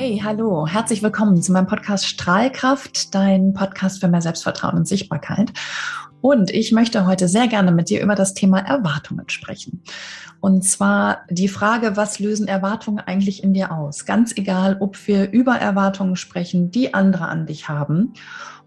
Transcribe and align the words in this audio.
Hey, 0.00 0.22
hallo, 0.22 0.64
herzlich 0.64 1.02
willkommen 1.02 1.42
zu 1.42 1.50
meinem 1.50 1.66
Podcast 1.66 2.06
Strahlkraft, 2.06 3.12
dein 3.16 3.52
Podcast 3.52 3.98
für 3.98 4.06
mehr 4.06 4.22
Selbstvertrauen 4.22 4.76
und 4.76 4.86
Sichtbarkeit. 4.86 5.52
Und 6.20 6.52
ich 6.52 6.70
möchte 6.70 7.04
heute 7.04 7.26
sehr 7.26 7.48
gerne 7.48 7.72
mit 7.72 7.90
dir 7.90 8.00
über 8.00 8.14
das 8.14 8.32
Thema 8.32 8.60
Erwartungen 8.60 9.28
sprechen. 9.28 9.82
Und 10.38 10.62
zwar 10.62 11.22
die 11.30 11.48
Frage, 11.48 11.96
was 11.96 12.20
lösen 12.20 12.46
Erwartungen 12.46 13.00
eigentlich 13.00 13.42
in 13.42 13.54
dir 13.54 13.72
aus? 13.72 14.04
Ganz 14.04 14.36
egal, 14.36 14.76
ob 14.78 15.08
wir 15.08 15.32
über 15.32 15.56
Erwartungen 15.56 16.14
sprechen, 16.14 16.70
die 16.70 16.94
andere 16.94 17.26
an 17.26 17.46
dich 17.46 17.68
haben 17.68 18.12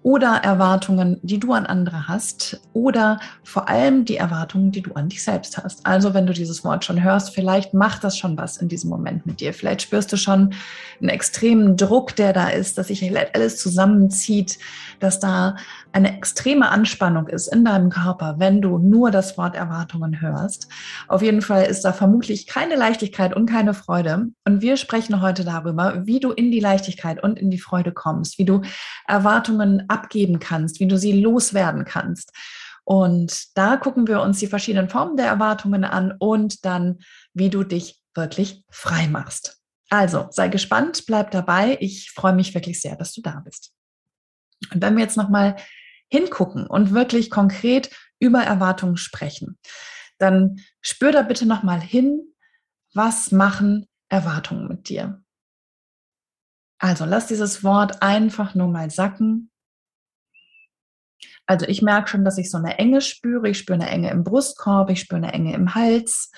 oder 0.03 0.37
Erwartungen, 0.43 1.19
die 1.21 1.39
du 1.39 1.53
an 1.53 1.65
andere 1.65 2.07
hast 2.07 2.59
oder 2.73 3.19
vor 3.43 3.69
allem 3.69 4.05
die 4.05 4.17
Erwartungen, 4.17 4.71
die 4.71 4.81
du 4.81 4.93
an 4.93 5.09
dich 5.09 5.23
selbst 5.23 5.57
hast. 5.57 5.85
Also 5.85 6.13
wenn 6.13 6.25
du 6.25 6.33
dieses 6.33 6.63
Wort 6.63 6.83
schon 6.85 7.03
hörst, 7.03 7.35
vielleicht 7.35 7.73
macht 7.73 8.03
das 8.03 8.17
schon 8.17 8.37
was 8.37 8.57
in 8.57 8.67
diesem 8.67 8.89
Moment 8.89 9.25
mit 9.25 9.41
dir. 9.41 9.53
Vielleicht 9.53 9.83
spürst 9.83 10.11
du 10.11 10.17
schon 10.17 10.53
einen 10.99 11.09
extremen 11.09 11.77
Druck, 11.77 12.15
der 12.15 12.33
da 12.33 12.49
ist, 12.49 12.77
dass 12.77 12.87
sich 12.87 13.03
alles 13.35 13.57
zusammenzieht, 13.57 14.57
dass 14.99 15.19
da 15.19 15.55
eine 15.91 16.17
extreme 16.17 16.69
Anspannung 16.69 17.27
ist 17.27 17.47
in 17.47 17.65
deinem 17.65 17.89
Körper, 17.89 18.35
wenn 18.37 18.61
du 18.61 18.77
nur 18.77 19.11
das 19.11 19.37
Wort 19.37 19.55
Erwartungen 19.55 20.21
hörst. 20.21 20.67
Auf 21.07 21.21
jeden 21.21 21.41
Fall 21.41 21.65
ist 21.65 21.81
da 21.81 21.93
vermutlich 21.93 22.47
keine 22.47 22.75
Leichtigkeit 22.75 23.35
und 23.35 23.45
keine 23.45 23.73
Freude. 23.73 24.29
Und 24.45 24.61
wir 24.61 24.77
sprechen 24.77 25.21
heute 25.21 25.43
darüber, 25.43 26.05
wie 26.05 26.19
du 26.19 26.31
in 26.31 26.51
die 26.51 26.59
Leichtigkeit 26.59 27.21
und 27.21 27.37
in 27.37 27.51
die 27.51 27.59
Freude 27.59 27.91
kommst, 27.91 28.39
wie 28.39 28.45
du 28.45 28.61
Erwartungen 29.07 29.83
abgeben 29.91 30.39
kannst, 30.39 30.79
wie 30.79 30.87
du 30.87 30.97
sie 30.97 31.21
loswerden 31.21 31.85
kannst. 31.85 32.31
Und 32.83 33.57
da 33.57 33.77
gucken 33.77 34.07
wir 34.07 34.21
uns 34.21 34.39
die 34.39 34.47
verschiedenen 34.47 34.89
Formen 34.89 35.17
der 35.17 35.27
Erwartungen 35.27 35.83
an 35.83 36.13
und 36.17 36.65
dann, 36.65 36.99
wie 37.33 37.49
du 37.49 37.63
dich 37.63 38.01
wirklich 38.15 38.63
frei 38.69 39.07
machst. 39.07 39.61
Also 39.89 40.27
sei 40.31 40.47
gespannt, 40.47 41.03
bleib 41.05 41.31
dabei. 41.31 41.77
Ich 41.79 42.11
freue 42.11 42.33
mich 42.33 42.53
wirklich 42.53 42.81
sehr, 42.81 42.95
dass 42.95 43.13
du 43.13 43.21
da 43.21 43.41
bist. 43.45 43.73
Und 44.73 44.81
wenn 44.81 44.95
wir 44.95 45.03
jetzt 45.03 45.17
nochmal 45.17 45.57
hingucken 46.09 46.65
und 46.65 46.93
wirklich 46.93 47.29
konkret 47.29 47.89
über 48.19 48.41
Erwartungen 48.41 48.97
sprechen, 48.97 49.59
dann 50.17 50.57
spür 50.81 51.11
da 51.11 51.23
bitte 51.23 51.45
nochmal 51.45 51.81
hin, 51.81 52.21
was 52.93 53.31
machen 53.31 53.87
Erwartungen 54.09 54.67
mit 54.67 54.89
dir. 54.89 55.23
Also 56.79 57.05
lass 57.05 57.27
dieses 57.27 57.63
Wort 57.63 58.01
einfach 58.01 58.55
nur 58.55 58.67
mal 58.67 58.89
sacken 58.89 59.50
also 61.45 61.65
ich 61.67 61.81
merke 61.81 62.07
schon, 62.07 62.23
dass 62.23 62.37
ich 62.37 62.49
so 62.49 62.57
eine 62.57 62.77
Enge 62.79 63.01
spüre. 63.01 63.49
Ich 63.49 63.57
spüre 63.57 63.79
eine 63.79 63.89
Enge 63.89 64.09
im 64.11 64.23
Brustkorb, 64.23 64.89
ich 64.89 65.01
spüre 65.01 65.17
eine 65.17 65.33
Enge 65.33 65.53
im 65.53 65.75
Hals. 65.75 66.31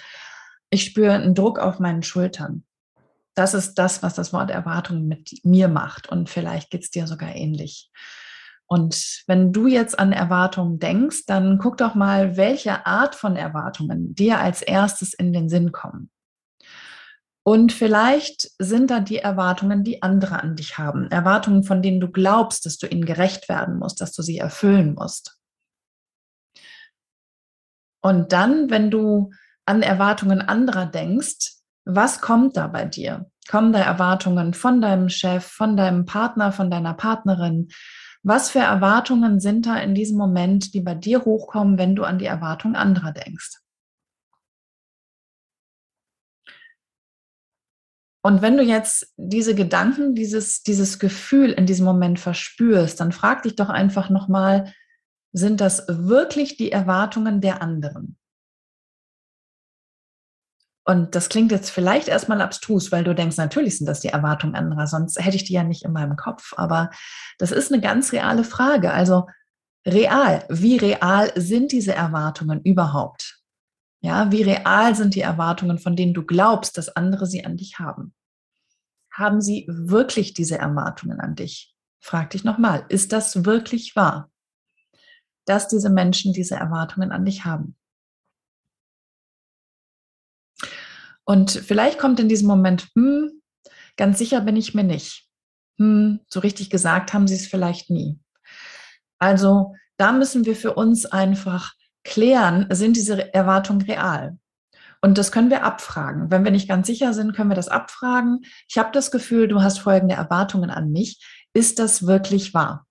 Ich 0.69 0.85
spüre 0.85 1.13
einen 1.13 1.35
Druck 1.35 1.59
auf 1.59 1.79
meinen 1.79 2.03
Schultern. 2.03 2.63
Das 3.35 3.53
ist 3.53 3.75
das, 3.75 4.03
was 4.03 4.13
das 4.13 4.33
Wort 4.33 4.51
Erwartung 4.51 5.07
mit 5.07 5.43
mir 5.43 5.67
macht. 5.67 6.09
Und 6.09 6.29
vielleicht 6.29 6.69
geht 6.69 6.83
es 6.83 6.91
dir 6.91 7.07
sogar 7.07 7.35
ähnlich. 7.35 7.91
Und 8.65 9.23
wenn 9.27 9.51
du 9.51 9.67
jetzt 9.67 9.99
an 9.99 10.13
Erwartungen 10.13 10.79
denkst, 10.79 11.25
dann 11.27 11.59
guck 11.59 11.77
doch 11.77 11.95
mal, 11.95 12.38
welche 12.38 12.85
Art 12.85 13.13
von 13.13 13.35
Erwartungen 13.35 14.15
dir 14.15 14.39
als 14.39 14.61
erstes 14.61 15.13
in 15.13 15.33
den 15.33 15.49
Sinn 15.49 15.71
kommen. 15.71 16.09
Und 17.45 17.73
vielleicht 17.73 18.52
sind 18.58 18.89
da 18.89 19.02
die 19.02 19.17
Erwartungen, 19.17 19.83
die 19.83 20.02
andere 20.02 20.41
an 20.41 20.55
dich 20.55 20.77
haben. 20.77 21.11
Erwartungen, 21.11 21.63
von 21.63 21.81
denen 21.81 22.00
du 22.00 22.09
glaubst, 22.09 22.66
dass 22.66 22.77
du 22.77 22.88
ihnen 22.88 23.05
gerecht 23.05 23.50
werden 23.50 23.80
musst, 23.80 24.00
dass 24.00 24.13
du 24.13 24.22
sie 24.22 24.38
erfüllen 24.38 24.94
musst. 24.94 25.38
Und 28.02 28.31
dann, 28.31 28.69
wenn 28.69 28.89
du 28.89 29.31
an 29.66 29.81
Erwartungen 29.81 30.41
anderer 30.41 30.85
denkst, 30.85 31.58
was 31.85 32.22
kommt 32.22 32.55
da 32.55 32.67
bei 32.67 32.85
dir? 32.85 33.30
Kommen 33.50 33.73
da 33.73 33.80
Erwartungen 33.80 34.53
von 34.53 34.81
deinem 34.81 35.09
Chef, 35.09 35.45
von 35.45 35.75
deinem 35.75 36.05
Partner, 36.05 36.53
von 36.53 36.72
deiner 36.72 36.94
Partnerin? 36.94 37.69
Was 38.23 38.50
für 38.50 38.59
Erwartungen 38.59 39.41
sind 39.41 39.66
da 39.66 39.78
in 39.78 39.95
diesem 39.95 40.17
Moment, 40.17 40.73
die 40.73 40.80
bei 40.80 40.95
dir 40.95 41.25
hochkommen, 41.25 41.78
wenn 41.78 41.94
du 41.94 42.06
an 42.06 42.19
die 42.19 42.25
Erwartungen 42.25 42.78
anderer 42.78 43.12
denkst? 43.12 43.62
Und 48.25 48.41
wenn 48.41 48.56
du 48.56 48.63
jetzt 48.63 49.13
diese 49.17 49.53
Gedanken, 49.53 50.16
dieses, 50.16 50.63
dieses 50.63 50.97
Gefühl 50.97 51.51
in 51.51 51.66
diesem 51.66 51.85
Moment 51.85 52.19
verspürst, 52.19 53.00
dann 53.00 53.11
frag 53.11 53.44
dich 53.44 53.56
doch 53.56 53.69
einfach 53.69 54.09
nochmal, 54.09 54.73
sind 55.34 55.59
das 55.59 55.85
wirklich 55.89 56.56
die 56.56 56.72
Erwartungen 56.72 57.41
der 57.41 57.61
anderen? 57.61 58.17
Und 60.85 61.16
das 61.16 61.29
klingt 61.29 61.51
jetzt 61.51 61.69
vielleicht 61.69 62.07
erstmal 62.07 62.41
abstrus, 62.41 62.91
weil 62.91 63.03
du 63.03 63.16
denkst, 63.16 63.38
natürlich 63.38 63.78
sind 63.78 63.88
das 63.88 64.01
die 64.01 64.09
Erwartungen 64.09 64.55
anderer, 64.55 64.85
sonst 64.85 65.17
hätte 65.19 65.38
ich 65.38 65.45
die 65.45 65.53
ja 65.53 65.63
nicht 65.63 65.84
in 65.84 65.94
meinem 65.94 66.16
Kopf. 66.16 66.53
Aber 66.57 66.91
das 67.40 67.51
ist 67.51 67.72
eine 67.72 67.81
ganz 67.81 68.11
reale 68.11 68.44
Frage. 68.44 68.91
Also 68.91 69.28
real, 69.85 70.45
wie 70.50 70.78
real 70.78 71.31
sind 71.35 71.72
diese 71.72 71.94
Erwartungen 71.94 72.61
überhaupt? 72.61 73.32
Ja, 74.06 74.34
wie 74.34 74.44
real 74.44 74.96
sind 74.96 75.16
die 75.16 75.22
Erwartungen, 75.22 75.80
von 75.80 75.96
denen 75.96 76.14
du 76.14 76.25
glaubst, 76.25 76.78
dass 76.78 76.94
andere 76.94 77.25
sie 77.25 77.46
an 77.46 77.56
dich 77.56 77.80
haben? 77.80 78.14
Haben 79.09 79.40
sie 79.40 79.66
wirklich 79.69 80.34
diese 80.34 80.58
Erwartungen 80.58 81.22
an 81.22 81.36
dich? 81.36 81.74
Frag 82.02 82.31
dich 82.31 82.44
nochmal, 82.44 82.86
ist 82.90 83.14
das 83.14 83.46
wirklich 83.46 83.96
wahr, 83.96 84.30
dass 85.46 85.69
diese 85.69 85.90
Menschen 85.90 86.34
diese 86.34 86.56
Erwartungen 86.56 87.14
an 87.14 87.24
dich 87.24 87.46
haben? 87.46 87.78
Und 91.24 91.52
vielleicht 91.52 91.97
kommt 91.97 92.20
in 92.20 92.28
diesem 92.28 92.50
Moment, 92.50 92.90
hm, 92.96 93.41
ganz 93.96 94.18
sicher 94.18 94.41
bin 94.41 94.58
ich 94.58 94.74
mir 94.74 94.84
nicht. 94.84 95.30
Hm, 95.80 96.20
so 96.28 96.41
richtig 96.41 96.70
gesagt 96.70 97.14
haben 97.14 97.28
sie 97.30 97.35
es 97.35 97.47
vielleicht 97.47 97.90
nie. 97.90 98.20
Also 99.18 99.75
da 99.96 100.12
müssen 100.12 100.44
wir 100.44 100.58
für 100.58 100.74
uns 100.74 101.06
einfach 101.06 101.74
klären, 102.03 102.68
sind 102.72 102.96
diese 102.97 103.34
Erwartungen 103.34 103.81
real? 103.81 104.38
Und 105.02 105.18
das 105.18 105.34
können 105.34 105.50
wir 105.50 105.66
abfragen. 105.66 106.31
Wenn 106.31 106.46
wir 106.46 106.52
nicht 106.52 106.69
ganz 106.69 106.88
sicher 106.88 107.14
sind, 107.14 107.34
können 107.36 107.50
wir 107.50 107.56
das 107.56 107.68
abfragen. 107.68 108.46
Ich 108.69 108.78
habe 108.78 108.91
das 108.94 109.12
Gefühl, 109.12 109.50
du 109.50 109.62
hast 109.62 109.80
folgende 109.80 110.16
Erwartungen 110.16 110.69
an 110.69 110.91
mich. 110.91 111.22
Ist 111.53 111.80
das 111.80 112.08
wirklich 112.08 112.53
wahr? 112.53 112.86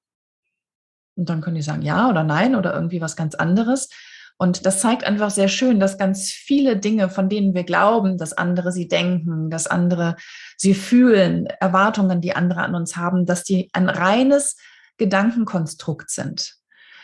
Und 1.17 1.31
dann 1.31 1.41
können 1.41 1.56
die 1.56 1.62
sagen 1.62 1.83
ja 1.83 2.11
oder 2.11 2.23
nein 2.23 2.55
oder 2.55 2.75
irgendwie 2.75 3.00
was 3.00 3.17
ganz 3.17 3.34
anderes. 3.34 3.89
Und 4.37 4.67
das 4.67 4.81
zeigt 4.81 5.05
einfach 5.05 5.31
sehr 5.31 5.49
schön, 5.49 5.81
dass 5.81 5.99
ganz 5.99 6.31
viele 6.31 6.77
Dinge, 6.77 7.09
von 7.09 7.29
denen 7.29 7.55
wir 7.55 7.65
glauben, 7.65 8.19
dass 8.19 8.33
andere 8.33 8.73
sie 8.73 8.89
denken, 8.89 9.49
dass 9.49 9.67
andere 9.67 10.17
sie 10.59 10.75
fühlen, 10.75 11.47
Erwartungen, 11.47 12.21
die 12.21 12.34
andere 12.34 12.61
an 12.61 12.75
uns 12.75 12.97
haben, 12.97 13.25
dass 13.25 13.44
die 13.44 13.71
ein 13.73 13.89
reines 13.89 14.56
Gedankenkonstrukt 14.99 16.11
sind 16.11 16.62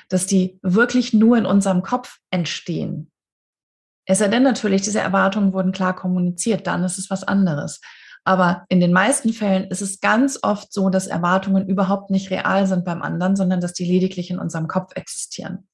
dass 0.09 0.27
die 0.27 0.59
wirklich 0.63 1.13
nur 1.13 1.37
in 1.37 1.47
unserem 1.47 1.83
Kopf 1.83 2.19
entstehen. 2.31 3.11
Es 4.07 4.19
sei 4.19 4.29
denn 4.29 4.43
natürlich, 4.43 4.83
diese 4.83 5.01
Erwartungen 5.01 5.53
wurden 5.53 5.73
klar 5.73 5.95
kommuniziert, 5.95 6.67
dann 6.67 6.83
ist 6.85 6.99
es 6.99 7.11
was 7.11 7.25
anderes. 7.25 7.81
Aber 8.25 8.65
in 8.69 8.81
den 8.81 8.93
meisten 8.93 9.33
Fällen 9.33 9.69
ist 9.71 9.83
es 9.83 10.01
ganz 10.01 10.39
oft 10.43 10.73
so, 10.73 10.91
dass 10.91 11.07
Erwartungen 11.07 11.67
überhaupt 11.67 12.11
nicht 12.11 12.31
real 12.31 12.67
sind 12.67 12.85
beim 12.85 13.03
anderen, 13.03 13.37
sondern 13.37 13.61
dass 13.61 13.73
die 13.73 13.85
lediglich 13.85 14.31
in 14.31 14.39
unserem 14.39 14.67
Kopf 14.67 14.93
existieren. 14.97 15.69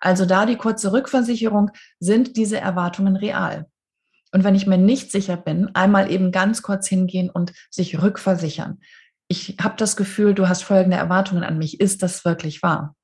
Also 0.00 0.26
da 0.26 0.46
die 0.46 0.56
kurze 0.56 0.92
Rückversicherung, 0.92 1.70
sind 1.98 2.36
diese 2.36 2.60
Erwartungen 2.60 3.16
real? 3.16 3.66
Und 4.32 4.44
wenn 4.44 4.54
ich 4.54 4.66
mir 4.66 4.78
nicht 4.78 5.10
sicher 5.10 5.36
bin, 5.36 5.74
einmal 5.74 6.10
eben 6.10 6.32
ganz 6.32 6.62
kurz 6.62 6.86
hingehen 6.86 7.30
und 7.30 7.52
sich 7.70 8.02
rückversichern. 8.02 8.80
Ich 9.28 9.56
habe 9.60 9.76
das 9.78 9.96
Gefühl, 9.96 10.34
du 10.34 10.48
hast 10.48 10.62
folgende 10.62 10.96
Erwartungen 10.96 11.44
an 11.44 11.58
mich. 11.58 11.80
Ist 11.80 12.02
das 12.02 12.24
wirklich 12.24 12.62
wahr? 12.62 12.94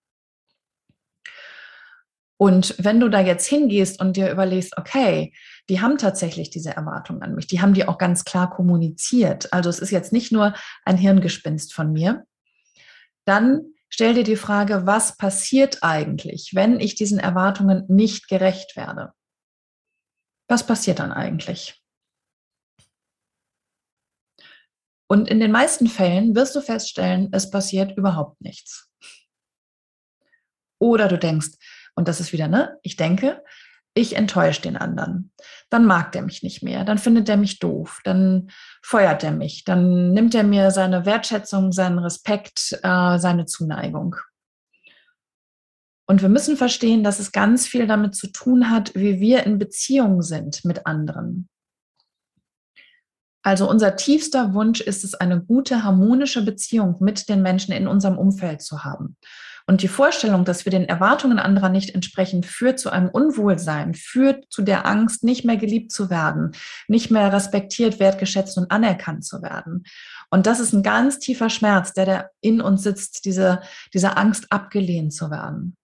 Und 2.43 2.75
wenn 2.79 2.99
du 2.99 3.09
da 3.09 3.21
jetzt 3.21 3.47
hingehst 3.47 4.01
und 4.01 4.17
dir 4.17 4.29
überlegst, 4.29 4.77
okay, 4.77 5.33
die 5.69 5.81
haben 5.81 5.97
tatsächlich 5.97 6.51
diese 6.51 6.71
Erwartungen 6.71 7.23
an 7.23 7.37
mich, 7.37 7.47
die 7.47 7.61
haben 7.61 7.73
die 7.73 7.87
auch 7.87 7.99
ganz 7.99 8.25
klar 8.25 8.51
kommuniziert. 8.51 9.53
Also 9.53 9.71
es 9.71 9.79
ist 9.79 9.93
jetzt 9.93 10.13
nicht 10.13 10.33
nur 10.33 10.53
ein 10.85 10.97
Hirngespinst 10.97 11.73
von 11.73 11.93
mir. 11.93 12.27
Dann 13.27 13.75
stell 13.89 14.15
dir 14.15 14.25
die 14.25 14.35
Frage, 14.35 14.87
was 14.87 15.17
passiert 15.17 15.85
eigentlich, 15.85 16.51
wenn 16.53 16.81
ich 16.81 16.97
diesen 16.97 17.21
Erwartungen 17.21 17.85
nicht 17.87 18.27
gerecht 18.27 18.75
werde? 18.75 19.13
Was 20.49 20.67
passiert 20.67 20.99
dann 20.99 21.13
eigentlich? 21.13 21.81
Und 25.09 25.29
in 25.29 25.39
den 25.39 25.53
meisten 25.53 25.87
Fällen 25.87 26.35
wirst 26.35 26.57
du 26.57 26.61
feststellen, 26.61 27.29
es 27.31 27.51
passiert 27.51 27.97
überhaupt 27.97 28.41
nichts. 28.41 28.91
Oder 30.81 31.07
du 31.07 31.17
denkst, 31.17 31.51
und 31.95 32.09
das 32.09 32.21
ist 32.21 32.33
wieder, 32.33 32.49
ne? 32.49 32.79
Ich 32.83 32.97
denke, 32.97 33.43
ich 33.95 34.17
enttäusche 34.17 34.63
den 34.63 34.77
anderen. 34.77 35.33
Dann 35.69 35.85
mag 35.85 36.13
der 36.13 36.23
mich 36.23 36.43
nicht 36.43 36.63
mehr, 36.63 36.85
dann 36.85 36.99
findet 36.99 37.29
er 37.29 37.37
mich 37.37 37.59
doof, 37.59 38.01
dann 38.05 38.51
feuert 38.83 39.23
er 39.23 39.33
mich, 39.33 39.65
dann 39.65 40.13
nimmt 40.13 40.35
er 40.35 40.45
mir 40.45 40.71
seine 40.71 41.05
Wertschätzung, 41.05 41.73
seinen 41.73 41.99
Respekt, 41.99 42.79
äh, 42.83 43.19
seine 43.19 43.45
Zuneigung. 43.45 44.17
Und 46.07 46.23
wir 46.23 46.29
müssen 46.29 46.57
verstehen, 46.57 47.05
dass 47.05 47.21
es 47.21 47.33
ganz 47.33 47.67
viel 47.67 47.87
damit 47.87 48.15
zu 48.15 48.29
tun 48.29 48.71
hat, 48.71 48.95
wie 48.95 49.21
wir 49.21 49.45
in 49.45 49.59
Beziehung 49.59 50.23
sind 50.23 50.65
mit 50.65 50.87
anderen. 50.87 51.49
Also 53.43 53.69
unser 53.69 53.97
tiefster 53.97 54.55
Wunsch 54.55 54.81
ist 54.81 55.05
es, 55.05 55.15
eine 55.15 55.43
gute, 55.43 55.83
harmonische 55.83 56.45
Beziehung 56.45 56.97
mit 57.01 57.29
den 57.29 57.43
Menschen 57.43 57.73
in 57.73 57.89
unserem 57.89 58.17
Umfeld 58.17 58.63
zu 58.63 58.85
haben. 58.85 59.17
Und 59.67 59.83
die 59.83 59.89
Vorstellung, 59.89 60.45
dass 60.45 60.65
wir 60.65 60.71
den 60.71 60.89
Erwartungen 60.89 61.39
anderer 61.39 61.69
nicht 61.69 61.95
entsprechen, 61.95 62.43
führt 62.43 62.79
zu 62.79 62.91
einem 62.91 63.09
Unwohlsein, 63.09 63.95
führt 63.95 64.47
zu 64.51 64.63
der 64.63 64.87
Angst, 64.87 65.25
nicht 65.25 65.45
mehr 65.45 65.57
geliebt 65.57 65.93
zu 65.93 66.11
werden, 66.11 66.53
nicht 66.89 67.11
mehr 67.11 67.33
respektiert, 67.33 68.01
wertgeschätzt 68.01 68.59
und 68.59 68.71
anerkannt 68.71 69.25
zu 69.25 69.43
werden. 69.43 69.85
Und 70.31 70.47
das 70.47 70.61
ist 70.61 70.73
ein 70.73 70.83
ganz 70.83 71.19
tiefer 71.19 71.51
Schmerz, 71.51 71.93
der 71.93 72.07
da 72.07 72.25
in 72.41 72.61
uns 72.61 72.83
sitzt, 72.83 73.25
diese, 73.25 73.61
diese 73.95 74.17
Angst, 74.17 74.51
abgelehnt 74.51 75.13
zu 75.13 75.31
werden. 75.31 75.77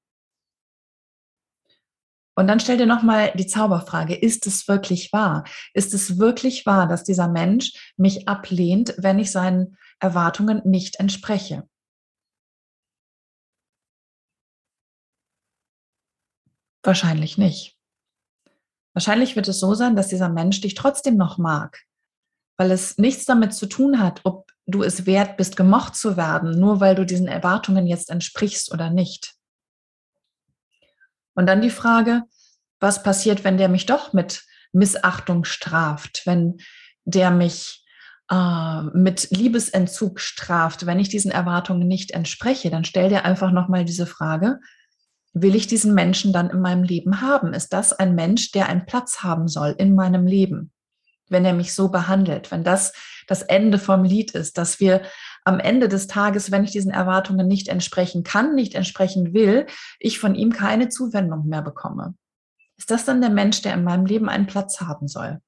Und 2.39 2.47
dann 2.47 2.61
stell 2.61 2.77
dir 2.77 2.87
nochmal 2.87 3.33
die 3.35 3.49
Zauberfrage, 3.49 4.15
ist 4.15 4.47
es 4.47 4.69
wirklich 4.69 5.13
wahr? 5.13 5.43
Ist 5.75 5.93
es 5.93 6.21
wirklich 6.21 6.67
wahr, 6.67 6.87
dass 6.87 7.03
dieser 7.03 7.27
Mensch 7.27 7.93
mich 7.97 8.29
ablehnt, 8.29 8.95
wenn 8.97 9.19
ich 9.19 9.33
seinen 9.33 9.77
Erwartungen 9.99 10.63
nicht 10.65 11.01
entspreche? 11.01 11.68
Wahrscheinlich 16.83 17.39
nicht. 17.39 17.77
Wahrscheinlich 18.95 19.37
wird 19.37 19.49
es 19.49 19.61
so 19.61 19.75
sein, 19.75 19.97
dass 19.97 20.09
dieser 20.09 20.29
Mensch 20.29 20.61
dich 20.61 20.75
trotzdem 20.75 21.17
noch 21.17 21.39
mag, 21.39 21.85
weil 22.57 22.71
es 22.71 22.99
nichts 22.99 23.25
damit 23.27 23.55
zu 23.55 23.67
tun 23.67 24.01
hat, 24.01 24.21
ob 24.25 24.51
du 24.67 24.83
es 24.83 25.07
wert 25.07 25.37
bist, 25.37 25.57
gemocht 25.57 25.97
zu 25.97 26.17
werden, 26.17 26.59
nur 26.59 26.81
weil 26.81 26.95
du 26.95 27.07
diesen 27.07 27.29
Erwartungen 27.29 27.87
jetzt 27.87 28.11
entsprichst 28.11 28.73
oder 28.73 28.91
nicht. 28.91 29.35
Und 31.35 31.47
dann 31.47 31.63
die 31.63 31.71
Frage, 31.71 32.23
was 32.81 33.03
passiert, 33.03 33.45
wenn 33.45 33.59
der 33.59 33.69
mich 33.69 33.87
doch 33.87 34.13
mit 34.13 34.45
Missachtung 34.73 35.45
straft, 35.45 36.23
wenn 36.27 36.59
der 37.05 37.31
mich 37.31 37.85
äh, 38.31 38.83
mit 38.93 39.31
Liebesentzug 39.31 40.21
straft, 40.21 40.87
wenn 40.87 40.99
ich 40.99 41.09
diesen 41.09 41.31
Erwartungen 41.31 41.89
nicht 41.89 42.11
entspreche, 42.11 42.71
dann 42.71 42.85
stell 42.85 43.09
dir 43.09 43.25
einfach 43.25 43.53
nochmal 43.53 43.85
diese 43.85 44.07
Frage, 44.07 44.61
will 45.43 45.55
ich 45.55 45.67
diesen 45.67 45.95
Menschen 45.95 46.33
dann 46.33 46.51
in 46.51 46.61
meinem 46.61 46.83
Leben 46.83 47.21
haben? 47.21 47.53
Ist 47.53 47.73
das 47.73 47.93
ein 47.93 48.15
Mensch, 48.15 48.53
der 48.53 48.69
einen 48.69 48.87
Platz 48.87 49.23
haben 49.23 49.49
soll 49.49 49.75
in 49.79 49.95
meinem 49.95 50.27
Leben? 50.27 50.73
Wenn 51.29 51.45
er 51.45 51.53
mich 51.53 51.75
so 51.75 51.89
behandelt, 51.89 52.51
wenn 52.51 52.65
das 52.65 52.93
das 53.27 53.43
Ende 53.43 53.79
vom 53.79 54.05
Lied 54.05 54.33
ist, 54.33 54.57
dass 54.57 54.81
wir 54.81 55.03
am 55.45 55.61
Ende 55.61 55.89
des 55.89 56.07
Tages, 56.07 56.51
wenn 56.51 56.65
ich 56.65 56.71
diesen 56.71 56.91
Erwartungen 56.91 57.47
nicht 57.47 57.69
entsprechen 57.69 58.23
kann, 58.23 58.55
nicht 58.55 58.75
entsprechen 58.75 59.35
will, 59.35 59.67
ich 59.99 60.19
von 60.19 60.35
ihm 60.35 60.53
keine 60.53 60.89
Zuwendung 60.89 61.47
mehr 61.47 61.63
bekomme. 61.63 62.15
Ist 62.77 62.91
das 62.91 63.05
dann 63.05 63.21
der 63.21 63.31
Mensch, 63.31 63.63
der 63.63 63.75
in 63.75 63.85
meinem 63.85 64.07
Leben 64.07 64.29
einen 64.29 64.47
Platz 64.47 64.81
haben 64.81 65.09
soll? 65.09 65.41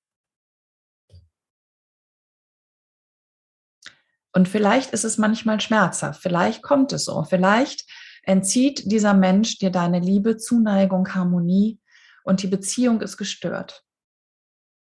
Und 4.32 4.48
vielleicht 4.48 4.92
ist 4.92 5.04
es 5.04 5.18
manchmal 5.18 5.60
schmerzhaft, 5.60 6.22
vielleicht 6.22 6.62
kommt 6.62 6.92
es 6.92 7.04
so, 7.04 7.24
vielleicht 7.24 7.89
entzieht 8.22 8.90
dieser 8.90 9.14
Mensch 9.14 9.58
dir 9.58 9.70
deine 9.70 10.00
Liebe, 10.00 10.36
Zuneigung, 10.36 11.14
Harmonie 11.14 11.80
und 12.24 12.42
die 12.42 12.48
Beziehung 12.48 13.00
ist 13.00 13.16
gestört. 13.16 13.84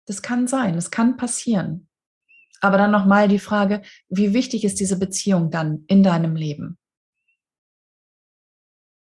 Das 0.05 0.21
kann 0.21 0.47
sein, 0.47 0.75
das 0.75 0.91
kann 0.91 1.17
passieren. 1.17 1.89
Aber 2.61 2.77
dann 2.77 2.91
nochmal 2.91 3.27
die 3.27 3.39
Frage, 3.39 3.83
wie 4.09 4.33
wichtig 4.33 4.63
ist 4.63 4.79
diese 4.79 4.97
Beziehung 4.97 5.51
dann 5.51 5.83
in 5.87 6.01
deinem 6.01 6.35
Leben? 6.35 6.77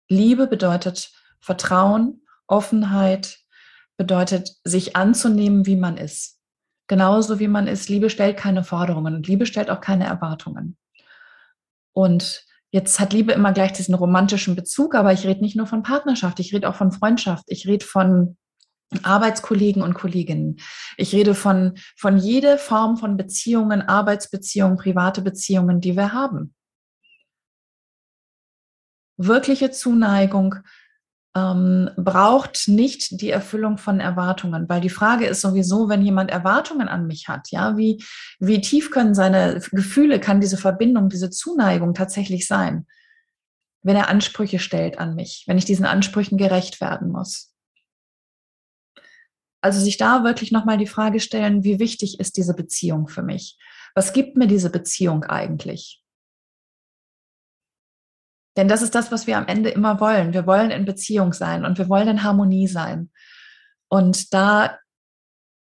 Liebe 0.10 0.48
bedeutet 0.48 1.12
Vertrauen, 1.40 2.26
Offenheit, 2.48 3.40
bedeutet 3.98 4.56
sich 4.64 4.96
anzunehmen, 4.96 5.66
wie 5.66 5.76
man 5.76 5.98
ist. 5.98 6.40
Genauso 6.88 7.40
wie 7.40 7.48
man 7.48 7.68
ist. 7.68 7.90
Liebe 7.90 8.10
stellt 8.10 8.38
keine 8.38 8.64
Forderungen 8.64 9.16
und 9.16 9.28
Liebe 9.28 9.46
stellt 9.46 9.70
auch 9.70 9.82
keine 9.82 10.06
Erwartungen. 10.06 10.78
Und 11.94 12.46
jetzt 12.74 13.00
hat 13.00 13.14
Liebe 13.14 13.32
immer 13.32 13.54
gleich 13.54 13.72
diesen 13.72 13.94
romantischen 13.94 14.56
Bezug, 14.56 14.96
aber 14.96 15.14
ich 15.14 15.26
rede 15.26 15.42
nicht 15.42 15.56
nur 15.56 15.68
von 15.68 15.84
Partnerschaft, 15.84 16.40
ich 16.40 16.54
rede 16.54 16.68
auch 16.68 16.76
von 16.76 16.92
Freundschaft, 16.92 17.46
ich 17.48 17.68
rede 17.68 17.86
von 17.86 18.36
Arbeitskollegen 19.04 19.82
und 19.82 19.94
Kolleginnen. 19.94 20.58
Ich 20.98 21.14
rede 21.14 21.36
von, 21.36 21.78
von 21.96 22.18
jede 22.18 22.58
Form 22.58 22.98
von 22.98 23.16
Beziehungen, 23.16 23.82
Arbeitsbeziehungen, 23.82 24.78
private 24.78 25.22
Beziehungen, 25.22 25.82
die 25.82 25.96
wir 25.96 26.14
haben. 26.14 26.54
Wirkliche 29.18 29.72
Zuneigung 29.72 30.56
ähm, 31.36 31.90
braucht 31.96 32.68
nicht 32.68 33.22
die 33.22 33.32
Erfüllung 33.32 33.78
von 33.78 34.00
Erwartungen, 34.00 34.70
weil 34.70 34.82
die 34.82 34.90
Frage 34.90 35.26
ist 35.26 35.42
sowieso, 35.42 35.90
wenn 35.90 36.04
jemand 36.04 36.30
Erwartungen 36.30 36.88
an 36.88 37.08
mich 37.08 37.28
hat, 37.28 37.50
ja, 37.50 37.76
wie, 37.76 38.04
wie 38.40 38.62
tief 38.62 38.92
können 38.92 39.16
seine 39.16 39.60
Gefühle, 39.72 40.20
kann 40.20 40.42
diese 40.42 40.58
Verbindung, 40.58 41.10
diese 41.10 41.32
Zuneigung 41.32 41.94
tatsächlich 41.96 42.48
sein, 42.48 42.86
wenn 43.82 43.96
er 43.96 44.10
Ansprüche 44.10 44.60
stellt 44.60 45.00
an 45.00 45.16
mich, 45.16 45.46
wenn 45.48 45.58
ich 45.58 45.66
diesen 45.66 45.86
Ansprüchen 45.86 46.38
gerecht 46.38 46.82
werden 46.82 47.12
muss. 47.12 47.52
Also 49.62 49.80
sich 49.80 49.98
da 49.98 50.24
wirklich 50.24 50.52
nochmal 50.52 50.78
die 50.78 50.88
Frage 50.88 51.20
stellen, 51.20 51.64
wie 51.64 51.80
wichtig 51.80 52.20
ist 52.20 52.38
diese 52.38 52.54
Beziehung 52.54 53.08
für 53.08 53.24
mich? 53.24 53.58
Was 53.96 54.12
gibt 54.12 54.36
mir 54.36 54.48
diese 54.48 54.70
Beziehung 54.70 55.24
eigentlich? 55.24 56.03
Denn 58.56 58.68
das 58.68 58.82
ist 58.82 58.94
das, 58.96 59.12
was 59.12 59.26
wir 59.28 59.38
am 59.38 59.48
Ende 59.48 59.70
immer 59.70 60.00
wollen. 60.00 60.34
Wir 60.34 60.46
wollen 60.46 60.72
in 60.72 60.86
Beziehung 60.86 61.34
sein 61.34 61.66
und 61.66 61.78
wir 61.78 61.90
wollen 61.90 62.08
in 62.08 62.24
Harmonie 62.24 62.68
sein. 62.68 63.10
Und 63.90 64.34
da 64.34 64.78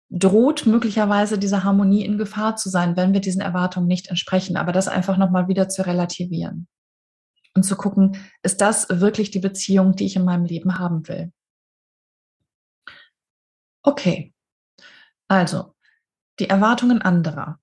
droht 0.08 0.66
möglicherweise 0.66 1.38
diese 1.38 1.64
Harmonie 1.64 2.04
in 2.04 2.16
Gefahr 2.16 2.56
zu 2.56 2.68
sein, 2.68 2.96
wenn 2.96 3.12
wir 3.12 3.20
diesen 3.20 3.40
Erwartungen 3.40 3.88
nicht 3.88 4.08
entsprechen. 4.08 4.56
Aber 4.56 4.72
das 4.72 4.88
einfach 4.88 5.16
nochmal 5.16 5.48
wieder 5.48 5.68
zu 5.68 5.84
relativieren 5.84 6.68
und 7.54 7.64
zu 7.64 7.76
gucken, 7.76 8.16
ist 8.42 8.60
das 8.60 8.88
wirklich 8.88 9.30
die 9.30 9.40
Beziehung, 9.40 9.96
die 9.96 10.06
ich 10.06 10.16
in 10.16 10.24
meinem 10.24 10.44
Leben 10.44 10.78
haben 10.78 11.08
will? 11.08 11.32
Okay, 13.82 14.34
also 15.28 15.74
die 16.38 16.48
Erwartungen 16.48 17.02
anderer. 17.02 17.58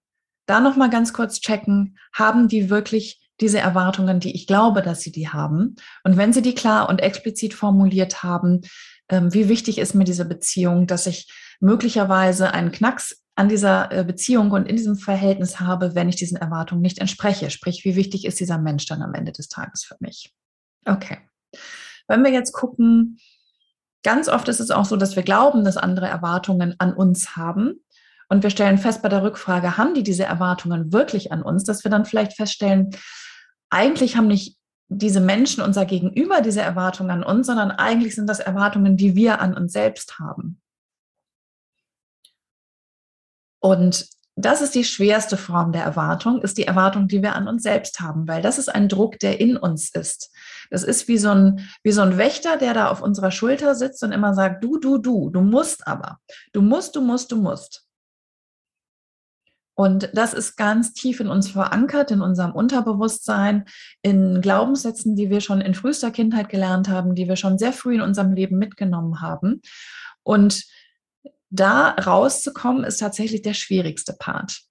Da 0.46 0.60
noch 0.60 0.76
mal 0.76 0.90
ganz 0.90 1.14
kurz 1.14 1.40
checken, 1.40 1.98
haben 2.14 2.48
die 2.48 2.70
wirklich 2.70 3.23
diese 3.42 3.60
Erwartungen, 3.60 4.20
die 4.20 4.36
ich 4.36 4.48
glaube, 4.48 4.82
dass 4.82 5.02
sie 5.02 5.12
die 5.12 5.30
haben? 5.30 5.76
Und 6.04 6.18
wenn 6.18 6.34
sie 6.34 6.42
die 6.42 6.56
klar 6.56 6.90
und 6.90 7.00
explizit 7.00 7.54
formuliert 7.54 8.24
haben, 8.24 8.62
ähm, 9.10 9.34
wie 9.34 9.50
wichtig 9.50 9.78
ist 9.78 9.96
mir 9.96 10.06
diese 10.06 10.26
Beziehung, 10.26 10.88
dass 10.88 11.08
ich 11.08 11.32
möglicherweise 11.60 12.54
einen 12.54 12.72
Knacks 12.72 13.22
an 13.36 13.50
dieser 13.50 13.92
äh, 13.92 14.04
Beziehung 14.04 14.52
und 14.52 14.68
in 14.68 14.76
diesem 14.76 14.96
Verhältnis 14.96 15.60
habe, 15.60 15.96
wenn 15.96 16.10
ich 16.10 16.16
diesen 16.16 16.38
Erwartungen 16.38 16.82
nicht 16.82 17.00
entspreche? 17.00 17.50
Sprich, 17.50 17.84
wie 17.84 17.96
wichtig 17.96 18.26
ist 18.26 18.40
dieser 18.40 18.60
Mensch 18.60 18.86
dann 18.86 19.02
am 19.02 19.14
Ende 19.14 19.32
des 19.32 19.50
Tages 19.50 19.84
für 19.84 19.96
mich? 20.00 20.32
Okay. 20.86 21.18
Wenn 22.08 22.24
wir 22.24 22.32
jetzt 22.32 22.52
gucken, 22.52 23.18
Ganz 24.04 24.28
oft 24.28 24.50
ist 24.50 24.60
es 24.60 24.70
auch 24.70 24.86
so, 24.86 24.98
dass 24.98 25.16
wir 25.16 25.24
glauben, 25.24 25.64
dass 25.64 25.78
andere 25.78 26.08
Erwartungen 26.08 26.76
an 26.78 26.94
uns 26.94 27.38
haben. 27.38 27.82
Und 28.30 28.44
wir 28.44 28.50
stellen 28.50 28.78
fest 28.78 29.02
bei 29.02 29.10
der 29.10 29.24
Rückfrage, 29.24 29.78
haben 29.78 29.94
die 29.94 30.04
diese 30.04 30.24
Erwartungen 30.24 30.92
wirklich 30.92 31.32
an 31.32 31.42
uns, 31.42 31.64
dass 31.64 31.84
wir 31.84 31.92
dann 31.92 32.06
vielleicht 32.06 32.34
feststellen, 32.34 32.90
eigentlich 33.74 34.16
haben 34.16 34.28
nicht 34.28 34.58
diese 34.88 35.20
Menschen, 35.20 35.64
unser 35.64 35.86
Gegenüber, 35.86 36.42
diese 36.42 36.62
Erwartungen 36.62 37.12
an 37.12 37.24
uns, 37.24 37.48
sondern 37.48 37.72
eigentlich 37.72 38.16
sind 38.16 38.28
das 38.28 38.40
Erwartungen, 38.40 38.98
die 38.98 39.16
wir 39.16 39.42
an 39.42 39.56
uns 39.56 39.74
selbst 39.74 40.20
haben. 40.20 40.62
Und 43.60 44.08
das 44.36 44.62
ist 44.62 44.76
die 44.76 44.84
schwerste 44.84 45.38
Form 45.38 45.72
der 45.72 45.84
Erwartung, 45.84 46.42
ist 46.42 46.58
die 46.58 46.66
Erwartung, 46.66 47.08
die 47.08 47.22
wir 47.22 47.36
an 47.36 47.48
uns 47.48 47.64
selbst 47.64 48.00
haben, 48.00 48.28
weil 48.28 48.42
das 48.42 48.58
ist 48.58 48.68
ein 48.68 48.90
Druck, 48.90 49.20
der 49.20 49.40
in 49.40 49.58
uns 49.58 49.94
ist. 49.94 50.32
Das 50.70 50.84
ist 50.84 51.08
wie 51.08 51.18
so 51.18 51.30
ein, 51.30 51.70
wie 51.84 51.92
so 51.92 52.02
ein 52.02 52.18
Wächter, 52.18 52.58
der 52.58 52.74
da 52.74 52.90
auf 52.90 53.02
unserer 53.02 53.32
Schulter 53.32 53.76
sitzt 53.76 54.04
und 54.04 54.12
immer 54.12 54.34
sagt, 54.34 54.64
du, 54.64 54.80
du, 54.80 54.98
du, 54.98 55.30
du 55.30 55.42
musst 55.42 55.88
aber. 55.88 56.20
Du 56.52 56.62
musst, 56.62 56.96
du 56.96 57.02
musst, 57.02 57.32
du 57.32 57.38
musst. 57.38 57.86
Und 59.76 60.10
das 60.14 60.34
ist 60.34 60.56
ganz 60.56 60.94
tief 60.94 61.20
in 61.20 61.28
uns 61.28 61.50
verankert, 61.50 62.12
in 62.12 62.22
unserem 62.22 62.52
Unterbewusstsein, 62.52 63.66
in 64.02 64.40
Glaubenssätzen, 64.42 65.16
die 65.16 65.30
wir 65.30 65.42
schon 65.42 65.62
in 65.62 65.74
frühester 65.74 66.12
Kindheit 66.12 66.50
gelernt 66.50 66.90
haben, 66.90 67.16
die 67.16 67.28
wir 67.28 67.36
schon 67.36 67.58
sehr 67.58 67.74
früh 67.74 67.96
in 67.96 68.02
unserem 68.02 68.34
Leben 68.34 68.60
mitgenommen 68.60 69.22
haben. 69.22 69.62
Und 70.22 70.64
da 71.50 71.90
rauszukommen, 71.90 72.84
ist 72.84 72.98
tatsächlich 72.98 73.42
der 73.42 73.54
schwierigste 73.54 74.14
Part. 74.14 74.62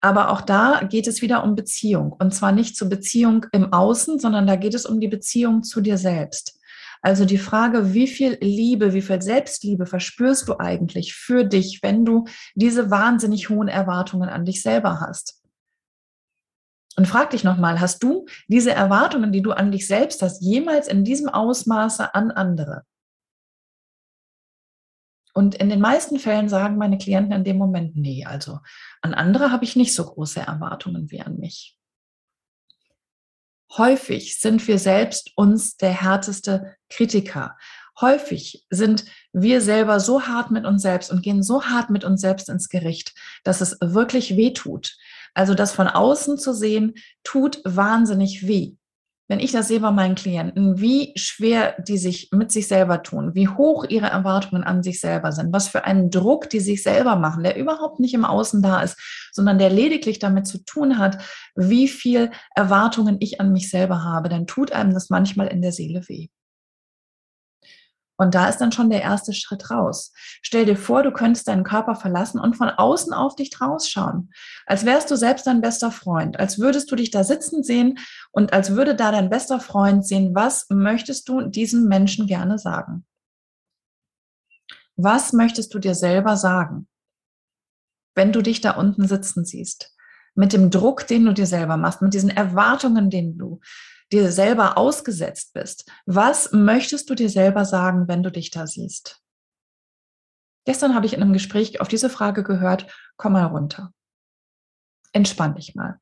Aber 0.00 0.30
auch 0.30 0.40
da 0.40 0.82
geht 0.82 1.06
es 1.06 1.22
wieder 1.22 1.44
um 1.44 1.54
Beziehung. 1.54 2.12
Und 2.12 2.34
zwar 2.34 2.52
nicht 2.52 2.76
zur 2.76 2.88
Beziehung 2.88 3.46
im 3.52 3.72
Außen, 3.72 4.18
sondern 4.18 4.46
da 4.46 4.56
geht 4.56 4.74
es 4.74 4.84
um 4.84 5.00
die 5.00 5.08
Beziehung 5.08 5.62
zu 5.62 5.80
dir 5.80 5.96
selbst. 5.96 6.58
Also 7.02 7.24
die 7.24 7.38
Frage, 7.38 7.94
wie 7.94 8.06
viel 8.06 8.38
Liebe, 8.40 8.94
wie 8.94 9.02
viel 9.02 9.20
Selbstliebe 9.20 9.86
verspürst 9.86 10.48
du 10.48 10.58
eigentlich 10.58 11.14
für 11.14 11.44
dich, 11.44 11.80
wenn 11.82 12.04
du 12.04 12.26
diese 12.54 12.90
wahnsinnig 12.90 13.50
hohen 13.50 13.66
Erwartungen 13.66 14.28
an 14.28 14.44
dich 14.44 14.62
selber 14.62 15.00
hast? 15.00 15.42
Und 16.96 17.08
frag 17.08 17.30
dich 17.30 17.42
nochmal, 17.42 17.80
hast 17.80 18.02
du 18.02 18.26
diese 18.46 18.70
Erwartungen, 18.70 19.32
die 19.32 19.42
du 19.42 19.50
an 19.52 19.72
dich 19.72 19.88
selbst 19.88 20.22
hast, 20.22 20.42
jemals 20.42 20.86
in 20.86 21.04
diesem 21.04 21.28
Ausmaße 21.28 22.14
an 22.14 22.30
andere? 22.30 22.82
Und 25.34 25.54
in 25.54 25.70
den 25.70 25.80
meisten 25.80 26.18
Fällen 26.18 26.48
sagen 26.48 26.76
meine 26.76 26.98
Klienten 26.98 27.32
in 27.32 27.44
dem 27.44 27.56
Moment, 27.56 27.96
nee, 27.96 28.24
also 28.24 28.60
an 29.00 29.14
andere 29.14 29.50
habe 29.50 29.64
ich 29.64 29.76
nicht 29.76 29.94
so 29.94 30.04
große 30.04 30.40
Erwartungen 30.40 31.10
wie 31.10 31.22
an 31.22 31.38
mich. 31.38 31.78
Häufig 33.76 34.38
sind 34.38 34.66
wir 34.68 34.78
selbst 34.78 35.30
uns 35.34 35.76
der 35.76 35.90
härteste 35.90 36.76
Kritiker. 36.90 37.56
Häufig 38.00 38.66
sind 38.70 39.04
wir 39.32 39.60
selber 39.60 40.00
so 40.00 40.22
hart 40.22 40.50
mit 40.50 40.66
uns 40.66 40.82
selbst 40.82 41.10
und 41.10 41.22
gehen 41.22 41.42
so 41.42 41.64
hart 41.64 41.88
mit 41.88 42.04
uns 42.04 42.20
selbst 42.20 42.48
ins 42.48 42.68
Gericht, 42.68 43.14
dass 43.44 43.60
es 43.60 43.78
wirklich 43.80 44.36
weh 44.36 44.52
tut. 44.52 44.96
Also 45.34 45.54
das 45.54 45.72
von 45.72 45.88
außen 45.88 46.38
zu 46.38 46.52
sehen, 46.52 46.94
tut 47.22 47.60
wahnsinnig 47.64 48.46
weh 48.46 48.76
wenn 49.32 49.40
ich 49.40 49.52
das 49.52 49.68
sehe 49.68 49.80
bei 49.80 49.90
meinen 49.90 50.14
Klienten, 50.14 50.78
wie 50.78 51.14
schwer 51.16 51.74
die 51.88 51.96
sich 51.96 52.28
mit 52.32 52.52
sich 52.52 52.68
selber 52.68 53.02
tun, 53.02 53.34
wie 53.34 53.48
hoch 53.48 53.86
ihre 53.88 54.08
Erwartungen 54.08 54.62
an 54.62 54.82
sich 54.82 55.00
selber 55.00 55.32
sind, 55.32 55.54
was 55.54 55.68
für 55.68 55.84
einen 55.84 56.10
Druck 56.10 56.50
die 56.50 56.60
sich 56.60 56.82
selber 56.82 57.16
machen, 57.16 57.42
der 57.42 57.56
überhaupt 57.56 57.98
nicht 57.98 58.12
im 58.12 58.26
Außen 58.26 58.60
da 58.60 58.82
ist, 58.82 58.98
sondern 59.32 59.58
der 59.58 59.70
lediglich 59.70 60.18
damit 60.18 60.46
zu 60.46 60.62
tun 60.62 60.98
hat, 60.98 61.16
wie 61.56 61.88
viel 61.88 62.30
Erwartungen 62.54 63.16
ich 63.20 63.40
an 63.40 63.54
mich 63.54 63.70
selber 63.70 64.04
habe, 64.04 64.28
dann 64.28 64.46
tut 64.46 64.72
einem 64.72 64.92
das 64.92 65.08
manchmal 65.08 65.46
in 65.46 65.62
der 65.62 65.72
Seele 65.72 66.02
weh. 66.08 66.28
Und 68.16 68.34
da 68.34 68.48
ist 68.48 68.58
dann 68.58 68.72
schon 68.72 68.90
der 68.90 69.02
erste 69.02 69.32
Schritt 69.32 69.70
raus. 69.70 70.12
Stell 70.42 70.64
dir 70.64 70.76
vor, 70.76 71.02
du 71.02 71.12
könntest 71.12 71.48
deinen 71.48 71.64
Körper 71.64 71.94
verlassen 71.94 72.38
und 72.38 72.56
von 72.56 72.68
außen 72.68 73.12
auf 73.12 73.34
dich 73.34 73.50
rausschauen. 73.60 74.30
Als 74.66 74.84
wärst 74.84 75.10
du 75.10 75.16
selbst 75.16 75.46
dein 75.46 75.60
bester 75.60 75.90
Freund. 75.90 76.38
Als 76.38 76.58
würdest 76.58 76.90
du 76.90 76.96
dich 76.96 77.10
da 77.10 77.24
sitzen 77.24 77.62
sehen 77.62 77.98
und 78.30 78.52
als 78.52 78.76
würde 78.76 78.94
da 78.94 79.10
dein 79.10 79.30
bester 79.30 79.60
Freund 79.60 80.06
sehen, 80.06 80.34
was 80.34 80.66
möchtest 80.68 81.28
du 81.28 81.42
diesem 81.42 81.88
Menschen 81.88 82.26
gerne 82.26 82.58
sagen? 82.58 83.04
Was 84.96 85.32
möchtest 85.32 85.72
du 85.74 85.78
dir 85.78 85.94
selber 85.94 86.36
sagen, 86.36 86.86
wenn 88.14 88.30
du 88.30 88.42
dich 88.42 88.60
da 88.60 88.72
unten 88.72 89.08
sitzen 89.08 89.44
siehst? 89.44 89.96
Mit 90.34 90.52
dem 90.52 90.70
Druck, 90.70 91.06
den 91.06 91.24
du 91.26 91.34
dir 91.34 91.46
selber 91.46 91.76
machst, 91.76 92.02
mit 92.02 92.14
diesen 92.14 92.30
Erwartungen, 92.30 93.10
den 93.10 93.36
du 93.36 93.60
dir 94.12 94.30
selber 94.30 94.78
ausgesetzt 94.78 95.52
bist. 95.54 95.90
Was 96.06 96.52
möchtest 96.52 97.08
du 97.10 97.14
dir 97.14 97.30
selber 97.30 97.64
sagen, 97.64 98.08
wenn 98.08 98.22
du 98.22 98.30
dich 98.30 98.50
da 98.50 98.66
siehst? 98.66 99.22
Gestern 100.64 100.94
habe 100.94 101.06
ich 101.06 101.14
in 101.14 101.22
einem 101.22 101.32
Gespräch 101.32 101.80
auf 101.80 101.88
diese 101.88 102.08
Frage 102.08 102.44
gehört, 102.44 102.86
komm 103.16 103.32
mal 103.32 103.46
runter. 103.46 103.92
Entspann 105.12 105.54
dich 105.54 105.74
mal. 105.74 105.98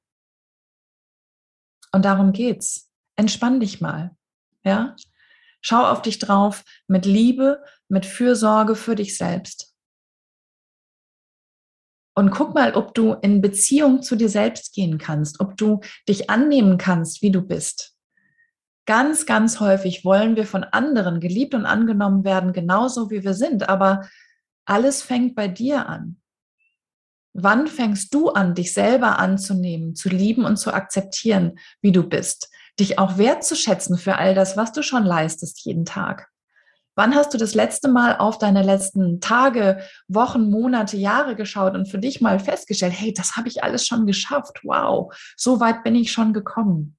Und 1.92 2.04
darum 2.04 2.32
geht's. 2.32 2.90
Entspann 3.16 3.60
dich 3.60 3.80
mal. 3.80 4.16
Ja? 4.62 4.94
Schau 5.60 5.86
auf 5.86 6.02
dich 6.02 6.18
drauf 6.18 6.64
mit 6.86 7.06
Liebe, 7.06 7.62
mit 7.88 8.06
Fürsorge 8.06 8.76
für 8.76 8.94
dich 8.94 9.16
selbst. 9.16 9.69
Und 12.20 12.32
guck 12.32 12.54
mal, 12.54 12.74
ob 12.74 12.92
du 12.92 13.14
in 13.14 13.40
Beziehung 13.40 14.02
zu 14.02 14.14
dir 14.14 14.28
selbst 14.28 14.74
gehen 14.74 14.98
kannst, 14.98 15.40
ob 15.40 15.56
du 15.56 15.80
dich 16.06 16.28
annehmen 16.28 16.76
kannst, 16.76 17.22
wie 17.22 17.30
du 17.30 17.40
bist. 17.40 17.94
Ganz, 18.84 19.24
ganz 19.24 19.58
häufig 19.58 20.04
wollen 20.04 20.36
wir 20.36 20.44
von 20.44 20.62
anderen 20.62 21.20
geliebt 21.20 21.54
und 21.54 21.64
angenommen 21.64 22.22
werden, 22.22 22.52
genauso 22.52 23.10
wie 23.10 23.24
wir 23.24 23.32
sind. 23.32 23.70
Aber 23.70 24.06
alles 24.66 25.00
fängt 25.00 25.34
bei 25.34 25.48
dir 25.48 25.88
an. 25.88 26.20
Wann 27.32 27.66
fängst 27.66 28.12
du 28.12 28.28
an, 28.28 28.54
dich 28.54 28.74
selber 28.74 29.18
anzunehmen, 29.18 29.94
zu 29.94 30.10
lieben 30.10 30.44
und 30.44 30.58
zu 30.58 30.74
akzeptieren, 30.74 31.58
wie 31.80 31.92
du 31.92 32.02
bist? 32.02 32.50
Dich 32.78 32.98
auch 32.98 33.16
wertzuschätzen 33.16 33.96
für 33.96 34.16
all 34.16 34.34
das, 34.34 34.58
was 34.58 34.72
du 34.72 34.82
schon 34.82 35.04
leistest 35.04 35.64
jeden 35.64 35.86
Tag. 35.86 36.28
Wann 37.00 37.14
hast 37.14 37.32
du 37.32 37.38
das 37.38 37.54
letzte 37.54 37.88
Mal 37.88 38.18
auf 38.18 38.36
deine 38.36 38.62
letzten 38.62 39.22
Tage, 39.22 39.80
Wochen, 40.06 40.50
Monate, 40.50 40.98
Jahre 40.98 41.34
geschaut 41.34 41.74
und 41.74 41.88
für 41.88 41.98
dich 41.98 42.20
mal 42.20 42.38
festgestellt, 42.38 42.92
hey, 42.94 43.14
das 43.14 43.36
habe 43.36 43.48
ich 43.48 43.64
alles 43.64 43.86
schon 43.86 44.04
geschafft. 44.04 44.60
Wow, 44.64 45.10
so 45.34 45.60
weit 45.60 45.82
bin 45.82 45.94
ich 45.94 46.12
schon 46.12 46.34
gekommen. 46.34 46.98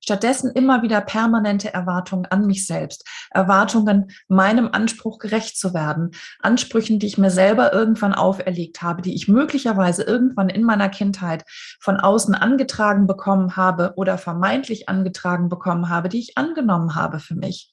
Stattdessen 0.00 0.50
immer 0.50 0.82
wieder 0.82 1.00
permanente 1.00 1.72
Erwartungen 1.72 2.26
an 2.26 2.46
mich 2.46 2.66
selbst, 2.66 3.08
Erwartungen, 3.30 4.10
meinem 4.28 4.68
Anspruch 4.70 5.18
gerecht 5.18 5.56
zu 5.56 5.72
werden, 5.72 6.10
Ansprüchen, 6.40 6.98
die 6.98 7.06
ich 7.06 7.16
mir 7.16 7.30
selber 7.30 7.72
irgendwann 7.72 8.12
auferlegt 8.12 8.82
habe, 8.82 9.00
die 9.00 9.14
ich 9.14 9.28
möglicherweise 9.28 10.02
irgendwann 10.02 10.50
in 10.50 10.64
meiner 10.64 10.90
Kindheit 10.90 11.44
von 11.80 11.96
außen 11.96 12.34
angetragen 12.34 13.06
bekommen 13.06 13.56
habe 13.56 13.94
oder 13.96 14.18
vermeintlich 14.18 14.90
angetragen 14.90 15.48
bekommen 15.48 15.88
habe, 15.88 16.10
die 16.10 16.18
ich 16.18 16.36
angenommen 16.36 16.94
habe 16.94 17.18
für 17.18 17.34
mich. 17.34 17.71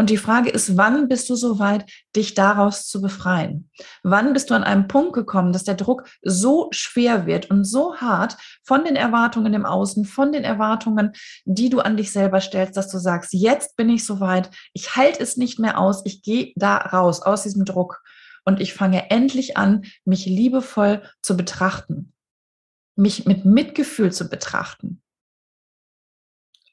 Und 0.00 0.08
die 0.08 0.16
Frage 0.16 0.48
ist, 0.48 0.78
wann 0.78 1.08
bist 1.08 1.28
du 1.28 1.34
so 1.34 1.58
weit, 1.58 1.84
dich 2.16 2.32
daraus 2.32 2.88
zu 2.88 3.02
befreien? 3.02 3.68
Wann 4.02 4.32
bist 4.32 4.48
du 4.48 4.54
an 4.54 4.64
einem 4.64 4.88
Punkt 4.88 5.12
gekommen, 5.12 5.52
dass 5.52 5.64
der 5.64 5.74
Druck 5.74 6.08
so 6.22 6.68
schwer 6.70 7.26
wird 7.26 7.50
und 7.50 7.64
so 7.64 7.96
hart 7.96 8.38
von 8.64 8.82
den 8.82 8.96
Erwartungen 8.96 9.52
im 9.52 9.66
Außen, 9.66 10.06
von 10.06 10.32
den 10.32 10.42
Erwartungen, 10.42 11.12
die 11.44 11.68
du 11.68 11.80
an 11.80 11.98
dich 11.98 12.12
selber 12.12 12.40
stellst, 12.40 12.78
dass 12.78 12.88
du 12.88 12.96
sagst, 12.96 13.34
jetzt 13.34 13.76
bin 13.76 13.90
ich 13.90 14.06
so 14.06 14.20
weit, 14.20 14.50
ich 14.72 14.96
halte 14.96 15.22
es 15.22 15.36
nicht 15.36 15.58
mehr 15.58 15.78
aus, 15.78 16.00
ich 16.06 16.22
gehe 16.22 16.54
da 16.56 16.78
raus 16.78 17.20
aus 17.20 17.42
diesem 17.42 17.66
Druck 17.66 18.02
und 18.46 18.58
ich 18.58 18.72
fange 18.72 19.10
endlich 19.10 19.58
an, 19.58 19.84
mich 20.06 20.24
liebevoll 20.24 21.02
zu 21.20 21.36
betrachten, 21.36 22.14
mich 22.96 23.26
mit 23.26 23.44
Mitgefühl 23.44 24.12
zu 24.12 24.30
betrachten. 24.30 25.02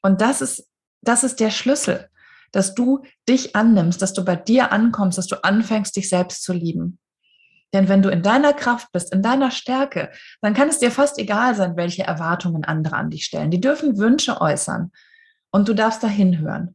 Und 0.00 0.22
das 0.22 0.40
ist, 0.40 0.66
das 1.02 1.24
ist 1.24 1.40
der 1.40 1.50
Schlüssel 1.50 2.08
dass 2.52 2.74
du 2.74 3.04
dich 3.28 3.54
annimmst, 3.56 4.00
dass 4.02 4.12
du 4.12 4.24
bei 4.24 4.36
dir 4.36 4.72
ankommst, 4.72 5.18
dass 5.18 5.26
du 5.26 5.42
anfängst, 5.42 5.96
dich 5.96 6.08
selbst 6.08 6.42
zu 6.42 6.52
lieben. 6.52 6.98
Denn 7.72 7.88
wenn 7.88 8.02
du 8.02 8.08
in 8.08 8.22
deiner 8.22 8.54
Kraft 8.54 8.92
bist, 8.92 9.12
in 9.12 9.22
deiner 9.22 9.50
Stärke, 9.50 10.10
dann 10.40 10.54
kann 10.54 10.68
es 10.68 10.78
dir 10.78 10.90
fast 10.90 11.18
egal 11.18 11.54
sein, 11.54 11.76
welche 11.76 12.02
Erwartungen 12.02 12.64
andere 12.64 12.96
an 12.96 13.10
dich 13.10 13.24
stellen. 13.24 13.50
Die 13.50 13.60
dürfen 13.60 13.98
Wünsche 13.98 14.40
äußern 14.40 14.90
und 15.50 15.68
du 15.68 15.74
darfst 15.74 16.02
dahin 16.02 16.38
hören. 16.38 16.74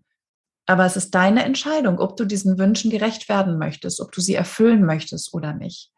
Aber 0.66 0.86
es 0.86 0.96
ist 0.96 1.14
deine 1.16 1.44
Entscheidung, 1.44 2.00
ob 2.00 2.16
du 2.16 2.26
diesen 2.26 2.58
Wünschen 2.58 2.92
gerecht 2.92 3.28
werden 3.28 3.58
möchtest, 3.58 4.00
ob 4.02 4.12
du 4.12 4.22
sie 4.22 4.36
erfüllen 4.36 4.86
möchtest 4.86 5.34
oder 5.34 5.54
nicht. 5.54 5.93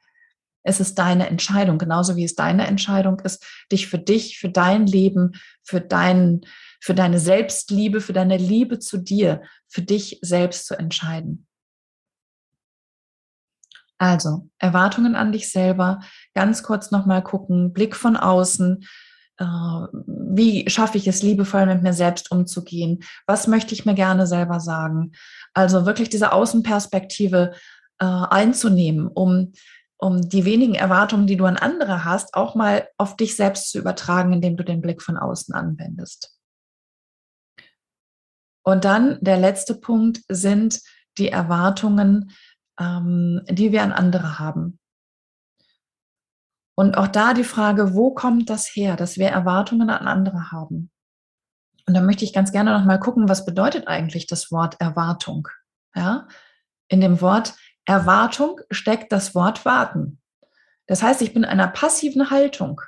Es 0.65 0.79
ist 0.79 0.95
deine 0.95 1.27
Entscheidung, 1.27 1.77
genauso 1.77 2.15
wie 2.15 2.25
es 2.25 2.36
deine 2.36 2.67
Entscheidung 2.67 3.19
ist, 3.22 3.45
dich 3.72 3.88
für 3.88 4.00
dich, 4.00 4.38
für 4.38 4.50
dein 4.50 4.86
Leben, 4.88 5.34
für 5.63 5.79
deinen 5.79 6.41
für 6.86 6.93
deine 6.93 7.17
Selbstliebe, 7.17 8.00
für 8.00 8.13
deine 8.13 8.38
Liebe 8.38 8.77
zu 8.77 8.98
dir, 8.98 9.41
für 9.67 9.81
dich 9.81 10.19
selbst 10.22 10.67
zu 10.67 10.77
entscheiden. 10.77 11.48
Also 13.98 14.50
Erwartungen 14.60 15.15
an 15.15 15.31
dich 15.31 15.51
selber, 15.51 16.01
ganz 16.36 16.62
kurz 16.62 16.91
nochmal 16.91 17.24
gucken, 17.24 17.74
Blick 17.74 17.95
von 17.95 18.15
außen, 18.15 18.86
äh, 19.38 19.45
wie 19.45 20.69
schaffe 20.69 21.00
ich 21.00 21.07
es, 21.07 21.24
liebevoll 21.24 21.65
mit 21.65 21.81
mir 21.81 21.93
selbst 21.93 22.29
umzugehen? 22.29 23.03
Was 23.25 23.48
möchte 23.48 23.74
ich 23.74 23.86
mir 23.86 23.95
gerne 23.95 24.27
selber 24.27 24.60
sagen? 24.60 25.13
Also 25.55 25.88
wirklich 25.88 26.10
diese 26.10 26.34
Außenperspektive 26.34 27.53
äh, 28.00 28.05
einzunehmen, 28.05 29.07
um, 29.07 29.53
um 30.05 30.29
die 30.29 30.45
wenigen 30.45 30.75
Erwartungen, 30.75 31.25
die 31.25 31.35
du 31.35 31.45
an 31.45 31.57
andere 31.57 32.05
hast, 32.05 32.35
auch 32.35 32.53
mal 32.53 32.88
auf 33.00 33.15
dich 33.17 33.35
selbst 33.35 33.71
zu 33.71 33.79
übertragen, 33.79 34.33
indem 34.33 34.55
du 34.55 34.63
den 34.63 34.79
Blick 34.79 35.01
von 35.01 35.17
außen 35.17 35.55
anwendest. 35.55 36.38
Und 38.63 38.85
dann 38.85 39.17
der 39.21 39.38
letzte 39.38 39.74
Punkt 39.74 40.21
sind 40.27 40.79
die 41.17 41.29
Erwartungen, 41.29 42.31
ähm, 42.79 43.41
die 43.50 43.71
wir 43.71 43.81
an 43.81 43.91
andere 43.91 44.38
haben. 44.38 44.79
Und 46.77 47.00
auch 47.00 47.07
da 47.07 47.33
die 47.33 47.43
Frage, 47.43 47.95
wo 47.95 48.13
kommt 48.13 48.51
das 48.51 48.75
her, 48.75 48.95
dass 48.97 49.17
wir 49.17 49.29
Erwartungen 49.29 49.89
an 49.89 50.05
andere 50.05 50.51
haben? 50.51 50.91
Und 51.88 51.95
da 51.95 52.01
möchte 52.01 52.25
ich 52.25 52.33
ganz 52.33 52.51
gerne 52.51 52.77
noch 52.77 52.85
mal 52.85 53.00
gucken, 53.00 53.27
was 53.27 53.43
bedeutet 53.43 53.88
eigentlich 53.88 54.27
das 54.27 54.51
Wort 54.51 54.79
Erwartung? 54.79 55.47
Ja? 55.95 56.27
In 56.89 57.01
dem 57.01 57.21
Wort 57.21 57.55
Erwartung 57.86 58.60
steckt 58.72 59.12
das 59.12 59.36
Wort 59.36 59.65
warten. 59.65 60.20
Das 60.88 61.01
heißt, 61.01 61.22
ich 61.22 61.34
bin 61.34 61.44
in 61.44 61.50
einer 61.50 61.68
passiven 61.68 62.30
Haltung 62.30 62.82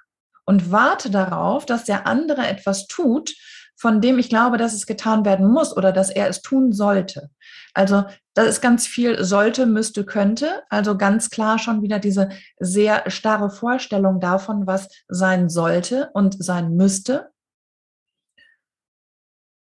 und 0.46 0.72
warte 0.72 1.10
darauf, 1.10 1.66
dass 1.66 1.84
der 1.84 2.08
andere 2.08 2.48
etwas 2.48 2.88
tut, 2.88 3.34
von 3.76 4.02
dem 4.02 4.18
ich 4.18 4.30
glaube, 4.30 4.58
dass 4.58 4.74
es 4.74 4.88
getan 4.88 5.24
werden 5.24 5.48
muss 5.48 5.76
oder 5.76 5.92
dass 5.92 6.10
er 6.10 6.28
es 6.28 6.42
tun 6.42 6.74
sollte. 6.74 7.30
Also 7.74 8.06
da 8.34 8.42
ist 8.42 8.60
ganz 8.60 8.88
viel 8.88 9.24
sollte, 9.24 9.68
müsste, 9.68 10.04
könnte. 10.04 10.64
Also 10.70 10.98
ganz 10.98 11.30
klar 11.30 11.60
schon 11.60 11.84
wieder 11.84 12.00
diese 12.00 12.30
sehr 12.60 13.10
starre 13.10 13.52
Vorstellung 13.52 14.20
davon, 14.20 14.66
was 14.66 14.90
sein 15.08 15.50
sollte 15.50 16.10
und 16.14 16.44
sein 16.44 16.76
müsste. 16.76 17.30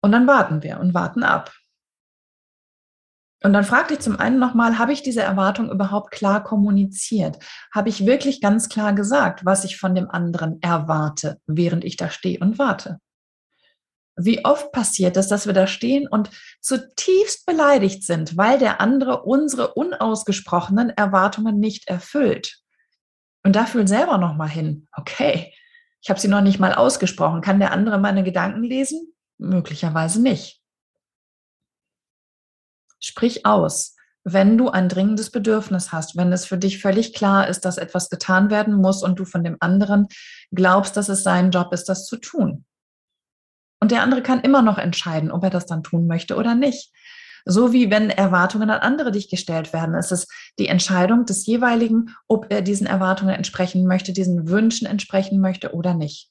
Und 0.02 0.14
dann 0.14 0.28
warten 0.28 0.64
wir 0.64 0.80
und 0.80 0.94
warten 0.94 1.24
ab. 1.24 1.52
Und 3.42 3.54
dann 3.54 3.64
fragte 3.64 3.94
ich 3.94 4.02
zum 4.02 4.20
einen 4.20 4.38
nochmal, 4.38 4.78
habe 4.78 4.92
ich 4.92 5.02
diese 5.02 5.22
Erwartung 5.22 5.72
überhaupt 5.72 6.12
klar 6.12 6.44
kommuniziert? 6.44 7.40
Habe 7.74 7.90
ich 7.90 8.06
wirklich 8.06 8.42
ganz 8.42 8.68
klar 8.68 8.94
gesagt, 8.94 9.46
was 9.46 9.64
ich 9.64 9.78
von 9.78 9.96
dem 9.96 10.10
anderen 10.10 10.62
erwarte, 10.62 11.40
während 11.48 11.86
ich 11.86 11.96
da 11.96 12.10
stehe 12.10 12.40
und 12.40 12.60
warte? 12.60 13.00
Wie 14.18 14.44
oft 14.44 14.74
passiert 14.74 15.16
es, 15.16 15.30
dass 15.30 15.46
wir 15.46 15.54
da 15.54 15.66
stehen 15.66 16.06
und 16.10 16.30
zutiefst 16.60 17.46
beleidigt 17.46 18.04
sind, 18.04 18.36
weil 18.36 18.60
der 18.60 18.82
andere 18.82 19.24
unsere 19.24 19.74
unausgesprochenen 19.74 20.90
Erwartungen 20.90 21.58
nicht 21.58 21.88
erfüllt. 21.88 22.60
Und 23.46 23.56
da 23.56 23.66
fühlen 23.66 23.88
selber 23.88 24.18
noch 24.18 24.36
mal 24.36 24.50
hin, 24.50 24.90
okay, 24.92 25.54
ich 26.02 26.10
habe 26.10 26.20
sie 26.20 26.28
noch 26.28 26.42
nicht 26.42 26.60
mal 26.60 26.74
ausgesprochen. 26.74 27.42
Kann 27.42 27.60
der 27.60 27.72
andere 27.72 27.98
meine 27.98 28.24
Gedanken 28.24 28.64
lesen? 28.64 29.14
Möglicherweise 29.38 30.22
nicht. 30.22 30.59
Sprich 33.00 33.46
aus, 33.46 33.96
wenn 34.24 34.58
du 34.58 34.70
ein 34.70 34.90
dringendes 34.90 35.32
Bedürfnis 35.32 35.92
hast, 35.92 36.18
wenn 36.18 36.32
es 36.34 36.46
für 36.46 36.58
dich 36.58 36.82
völlig 36.82 37.14
klar 37.14 37.48
ist, 37.48 37.66
dass 37.66 37.78
etwas 37.78 38.10
getan 38.10 38.50
werden 38.50 38.76
muss 38.76 39.04
und 39.04 39.20
du 39.20 39.26
von 39.26 39.44
dem 39.44 39.58
anderen 39.60 40.08
glaubst, 40.52 40.98
dass 40.98 41.10
es 41.10 41.24
sein 41.24 41.52
Job 41.52 41.72
ist, 41.74 41.86
das 41.86 42.06
zu 42.06 42.18
tun. 42.18 42.66
Und 43.80 43.92
der 43.92 44.04
andere 44.04 44.22
kann 44.22 44.42
immer 44.42 44.62
noch 44.62 44.78
entscheiden, 44.78 45.32
ob 45.32 45.44
er 45.44 45.50
das 45.50 45.66
dann 45.66 45.84
tun 45.84 46.06
möchte 46.06 46.36
oder 46.36 46.54
nicht. 46.54 46.92
So 47.46 47.72
wie 47.72 47.90
wenn 47.90 48.10
Erwartungen 48.10 48.70
an 48.70 48.82
andere 48.82 49.12
dich 49.12 49.30
gestellt 49.30 49.72
werden. 49.72 49.96
Es 49.96 50.12
ist 50.12 50.30
die 50.60 50.68
Entscheidung 50.68 51.26
des 51.26 51.46
jeweiligen, 51.46 52.14
ob 52.28 52.48
er 52.52 52.62
diesen 52.62 52.86
Erwartungen 52.86 53.34
entsprechen 53.34 53.88
möchte, 53.88 54.12
diesen 54.12 54.50
Wünschen 54.50 54.86
entsprechen 54.86 55.40
möchte 55.40 55.74
oder 55.74 55.94
nicht. 55.94 56.30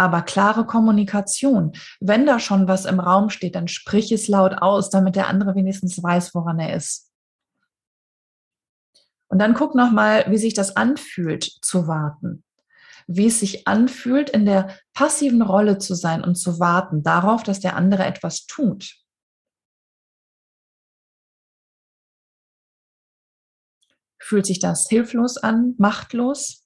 Aber 0.00 0.22
klare 0.22 0.64
Kommunikation. 0.64 1.72
Wenn 2.00 2.24
da 2.24 2.38
schon 2.38 2.66
was 2.66 2.86
im 2.86 3.00
Raum 3.00 3.28
steht, 3.28 3.54
dann 3.54 3.68
sprich 3.68 4.10
es 4.12 4.28
laut 4.28 4.54
aus, 4.54 4.88
damit 4.88 5.14
der 5.14 5.26
andere 5.26 5.54
wenigstens 5.54 6.02
weiß, 6.02 6.34
woran 6.34 6.58
er 6.58 6.74
ist. 6.74 7.12
Und 9.28 9.40
dann 9.40 9.52
guck 9.52 9.74
nochmal, 9.74 10.24
wie 10.30 10.38
sich 10.38 10.54
das 10.54 10.74
anfühlt, 10.74 11.44
zu 11.44 11.86
warten 11.86 12.44
wie 13.12 13.26
es 13.26 13.40
sich 13.40 13.66
anfühlt, 13.66 14.30
in 14.30 14.46
der 14.46 14.78
passiven 14.94 15.42
Rolle 15.42 15.78
zu 15.78 15.94
sein 15.94 16.22
und 16.22 16.36
zu 16.36 16.60
warten 16.60 17.02
darauf, 17.02 17.42
dass 17.42 17.58
der 17.58 17.74
andere 17.74 18.04
etwas 18.04 18.46
tut. 18.46 18.94
Fühlt 24.20 24.46
sich 24.46 24.60
das 24.60 24.88
hilflos 24.88 25.38
an, 25.38 25.74
machtlos? 25.76 26.59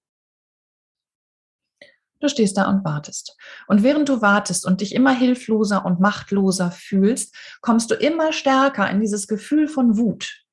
Du 2.20 2.28
stehst 2.28 2.56
da 2.56 2.68
und 2.70 2.84
wartest. 2.84 3.36
Und 3.66 3.82
während 3.82 4.08
du 4.08 4.22
wartest 4.22 4.66
und 4.66 4.80
dich 4.80 4.94
immer 4.94 5.12
hilfloser 5.12 5.84
und 5.84 6.00
machtloser 6.00 6.70
fühlst, 6.70 7.34
kommst 7.60 7.90
du 7.90 7.94
immer 7.94 8.32
stärker 8.32 8.88
in 8.90 9.00
dieses 9.00 9.28
Gefühl 9.28 9.68
von 9.68 9.98
Wut. 9.98 10.44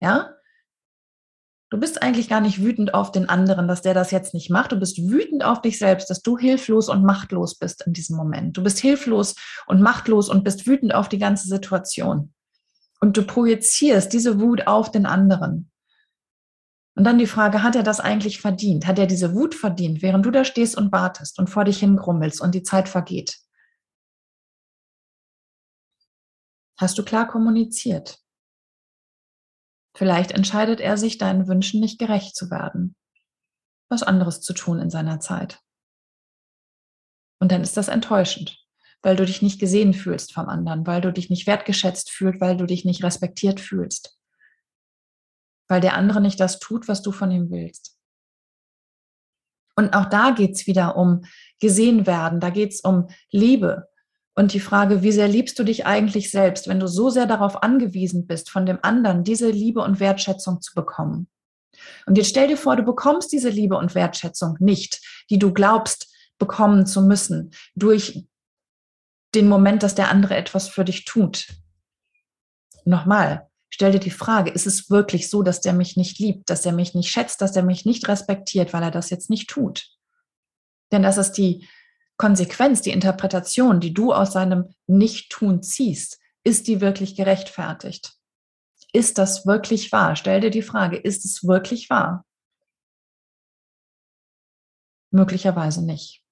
Ja? 0.00 0.36
Du 1.68 1.78
bist 1.80 2.00
eigentlich 2.00 2.28
gar 2.28 2.40
nicht 2.40 2.62
wütend 2.62 2.94
auf 2.94 3.10
den 3.10 3.28
anderen, 3.28 3.66
dass 3.66 3.82
der 3.82 3.92
das 3.92 4.12
jetzt 4.12 4.34
nicht 4.34 4.50
macht. 4.50 4.70
Du 4.70 4.78
bist 4.78 4.98
wütend 4.98 5.44
auf 5.44 5.62
dich 5.62 5.78
selbst, 5.78 6.08
dass 6.10 6.22
du 6.22 6.38
hilflos 6.38 6.88
und 6.88 7.02
machtlos 7.02 7.58
bist 7.58 7.84
in 7.84 7.92
diesem 7.92 8.16
Moment. 8.16 8.56
Du 8.56 8.62
bist 8.62 8.78
hilflos 8.78 9.34
und 9.66 9.80
machtlos 9.80 10.28
und 10.28 10.44
bist 10.44 10.68
wütend 10.68 10.94
auf 10.94 11.08
die 11.08 11.18
ganze 11.18 11.48
Situation. 11.48 12.32
Und 13.00 13.16
du 13.16 13.22
projizierst 13.22 14.12
diese 14.12 14.40
Wut 14.40 14.68
auf 14.68 14.92
den 14.92 15.06
anderen. 15.06 15.70
Und 16.96 17.04
dann 17.04 17.18
die 17.18 17.26
Frage, 17.26 17.62
hat 17.62 17.76
er 17.76 17.82
das 17.82 18.00
eigentlich 18.00 18.40
verdient? 18.40 18.86
Hat 18.86 18.98
er 18.98 19.06
diese 19.06 19.34
Wut 19.34 19.54
verdient, 19.54 20.00
während 20.00 20.24
du 20.24 20.30
da 20.30 20.44
stehst 20.44 20.78
und 20.78 20.92
wartest 20.92 21.38
und 21.38 21.48
vor 21.48 21.64
dich 21.64 21.78
hingrummelst 21.78 22.40
und 22.40 22.54
die 22.54 22.62
Zeit 22.62 22.88
vergeht? 22.88 23.38
Hast 26.78 26.96
du 26.96 27.04
klar 27.04 27.28
kommuniziert? 27.28 28.18
Vielleicht 29.94 30.30
entscheidet 30.32 30.80
er 30.80 30.96
sich, 30.96 31.18
deinen 31.18 31.48
Wünschen 31.48 31.80
nicht 31.80 31.98
gerecht 31.98 32.34
zu 32.34 32.50
werden, 32.50 32.96
was 33.90 34.02
anderes 34.02 34.40
zu 34.40 34.54
tun 34.54 34.78
in 34.78 34.88
seiner 34.88 35.20
Zeit. 35.20 35.60
Und 37.40 37.52
dann 37.52 37.60
ist 37.60 37.76
das 37.76 37.88
enttäuschend, 37.88 38.58
weil 39.02 39.16
du 39.16 39.26
dich 39.26 39.42
nicht 39.42 39.60
gesehen 39.60 39.92
fühlst 39.92 40.32
vom 40.32 40.48
anderen, 40.48 40.86
weil 40.86 41.02
du 41.02 41.12
dich 41.12 41.28
nicht 41.28 41.46
wertgeschätzt 41.46 42.10
fühlst, 42.10 42.40
weil 42.40 42.56
du 42.56 42.64
dich 42.64 42.86
nicht 42.86 43.04
respektiert 43.04 43.60
fühlst, 43.60 44.15
weil 45.68 45.80
der 45.80 45.94
andere 45.94 46.20
nicht 46.20 46.40
das 46.40 46.58
tut, 46.58 46.88
was 46.88 47.02
du 47.02 47.12
von 47.12 47.30
ihm 47.30 47.50
willst. 47.50 47.96
Und 49.74 49.94
auch 49.94 50.06
da 50.06 50.30
geht 50.30 50.52
es 50.52 50.66
wieder 50.66 50.96
um 50.96 51.24
gesehen 51.60 52.06
werden, 52.06 52.40
da 52.40 52.50
geht 52.50 52.72
es 52.72 52.80
um 52.80 53.08
Liebe, 53.30 53.88
und 54.38 54.52
die 54.52 54.60
Frage, 54.60 55.02
wie 55.02 55.12
sehr 55.12 55.28
liebst 55.28 55.58
du 55.58 55.64
dich 55.64 55.86
eigentlich 55.86 56.30
selbst, 56.30 56.68
wenn 56.68 56.78
du 56.78 56.86
so 56.86 57.08
sehr 57.08 57.24
darauf 57.24 57.62
angewiesen 57.62 58.26
bist, 58.26 58.50
von 58.50 58.66
dem 58.66 58.78
anderen 58.82 59.24
diese 59.24 59.48
Liebe 59.48 59.80
und 59.80 59.98
Wertschätzung 59.98 60.60
zu 60.60 60.74
bekommen? 60.74 61.28
Und 62.06 62.18
jetzt 62.18 62.28
stell 62.28 62.46
dir 62.46 62.58
vor, 62.58 62.76
du 62.76 62.82
bekommst 62.82 63.32
diese 63.32 63.48
Liebe 63.48 63.78
und 63.78 63.94
Wertschätzung 63.94 64.56
nicht, 64.60 65.00
die 65.30 65.38
du 65.38 65.54
glaubst 65.54 66.14
bekommen 66.38 66.84
zu 66.84 67.00
müssen, 67.00 67.50
durch 67.74 68.26
den 69.34 69.48
Moment, 69.48 69.82
dass 69.82 69.94
der 69.94 70.10
andere 70.10 70.36
etwas 70.36 70.68
für 70.68 70.84
dich 70.84 71.06
tut. 71.06 71.48
Nochmal, 72.84 73.45
stell 73.70 73.92
dir 73.92 74.00
die 74.00 74.10
Frage, 74.10 74.50
ist 74.50 74.66
es 74.66 74.90
wirklich 74.90 75.30
so, 75.30 75.42
dass 75.42 75.60
der 75.60 75.72
mich 75.72 75.96
nicht 75.96 76.18
liebt, 76.18 76.50
dass 76.50 76.66
er 76.66 76.72
mich 76.72 76.94
nicht 76.94 77.10
schätzt, 77.10 77.40
dass 77.40 77.56
er 77.56 77.62
mich 77.62 77.84
nicht 77.84 78.08
respektiert, 78.08 78.72
weil 78.72 78.82
er 78.82 78.90
das 78.90 79.10
jetzt 79.10 79.30
nicht 79.30 79.48
tut? 79.48 79.88
Denn 80.92 81.02
das 81.02 81.18
ist 81.18 81.32
die 81.32 81.66
Konsequenz, 82.16 82.80
die 82.80 82.90
Interpretation, 82.90 83.80
die 83.80 83.92
du 83.92 84.12
aus 84.12 84.32
seinem 84.32 84.74
Nicht-Tun 84.86 85.62
ziehst, 85.62 86.18
ist 86.44 86.66
die 86.68 86.80
wirklich 86.80 87.16
gerechtfertigt? 87.16 88.14
Ist 88.92 89.18
das 89.18 89.46
wirklich 89.46 89.92
wahr? 89.92 90.16
Stell 90.16 90.40
dir 90.40 90.50
die 90.50 90.62
Frage, 90.62 90.96
ist 90.96 91.24
es 91.24 91.44
wirklich 91.44 91.90
wahr? 91.90 92.24
Möglicherweise 95.10 95.84
nicht. 95.84 96.25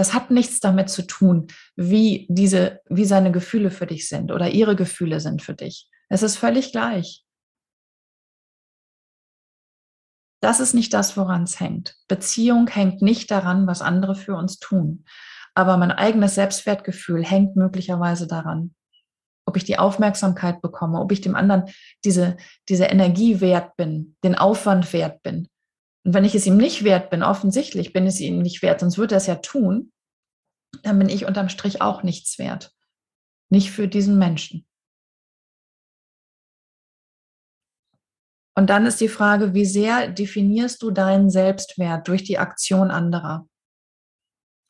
Das 0.00 0.14
hat 0.14 0.30
nichts 0.30 0.60
damit 0.60 0.88
zu 0.88 1.06
tun, 1.06 1.48
wie 1.76 2.26
diese, 2.30 2.80
wie 2.88 3.04
seine 3.04 3.30
Gefühle 3.32 3.70
für 3.70 3.86
dich 3.86 4.08
sind 4.08 4.32
oder 4.32 4.48
ihre 4.48 4.74
Gefühle 4.74 5.20
sind 5.20 5.42
für 5.42 5.52
dich. 5.52 5.90
Es 6.08 6.22
ist 6.22 6.38
völlig 6.38 6.72
gleich. 6.72 7.22
Das 10.42 10.58
ist 10.58 10.72
nicht 10.72 10.94
das, 10.94 11.18
woran 11.18 11.42
es 11.42 11.60
hängt. 11.60 11.96
Beziehung 12.08 12.66
hängt 12.68 13.02
nicht 13.02 13.30
daran, 13.30 13.66
was 13.66 13.82
andere 13.82 14.14
für 14.14 14.36
uns 14.36 14.58
tun. 14.58 15.04
Aber 15.54 15.76
mein 15.76 15.92
eigenes 15.92 16.34
Selbstwertgefühl 16.34 17.22
hängt 17.22 17.56
möglicherweise 17.56 18.26
daran, 18.26 18.74
ob 19.44 19.58
ich 19.58 19.64
die 19.64 19.78
Aufmerksamkeit 19.78 20.62
bekomme, 20.62 20.98
ob 20.98 21.12
ich 21.12 21.20
dem 21.20 21.34
anderen 21.34 21.64
diese, 22.06 22.38
diese 22.70 22.86
Energie 22.86 23.42
wert 23.42 23.76
bin, 23.76 24.16
den 24.24 24.34
Aufwand 24.34 24.94
wert 24.94 25.22
bin. 25.22 25.46
Und 26.04 26.14
wenn 26.14 26.24
ich 26.24 26.34
es 26.34 26.46
ihm 26.46 26.56
nicht 26.56 26.84
wert 26.84 27.10
bin, 27.10 27.22
offensichtlich 27.22 27.92
bin 27.92 28.04
ich 28.06 28.14
es 28.14 28.20
ihm 28.20 28.40
nicht 28.40 28.62
wert, 28.62 28.80
sonst 28.80 28.98
würde 28.98 29.14
er 29.14 29.18
es 29.18 29.26
ja 29.26 29.36
tun, 29.36 29.92
dann 30.82 30.98
bin 30.98 31.08
ich 31.08 31.26
unterm 31.26 31.48
Strich 31.48 31.82
auch 31.82 32.02
nichts 32.02 32.38
wert. 32.38 32.72
Nicht 33.50 33.70
für 33.70 33.88
diesen 33.88 34.18
Menschen. 34.18 34.66
Und 38.56 38.68
dann 38.68 38.86
ist 38.86 39.00
die 39.00 39.08
Frage, 39.08 39.54
wie 39.54 39.64
sehr 39.64 40.08
definierst 40.08 40.82
du 40.82 40.90
deinen 40.90 41.30
Selbstwert 41.30 42.06
durch 42.08 42.24
die 42.24 42.38
Aktion 42.38 42.90
anderer? 42.90 43.48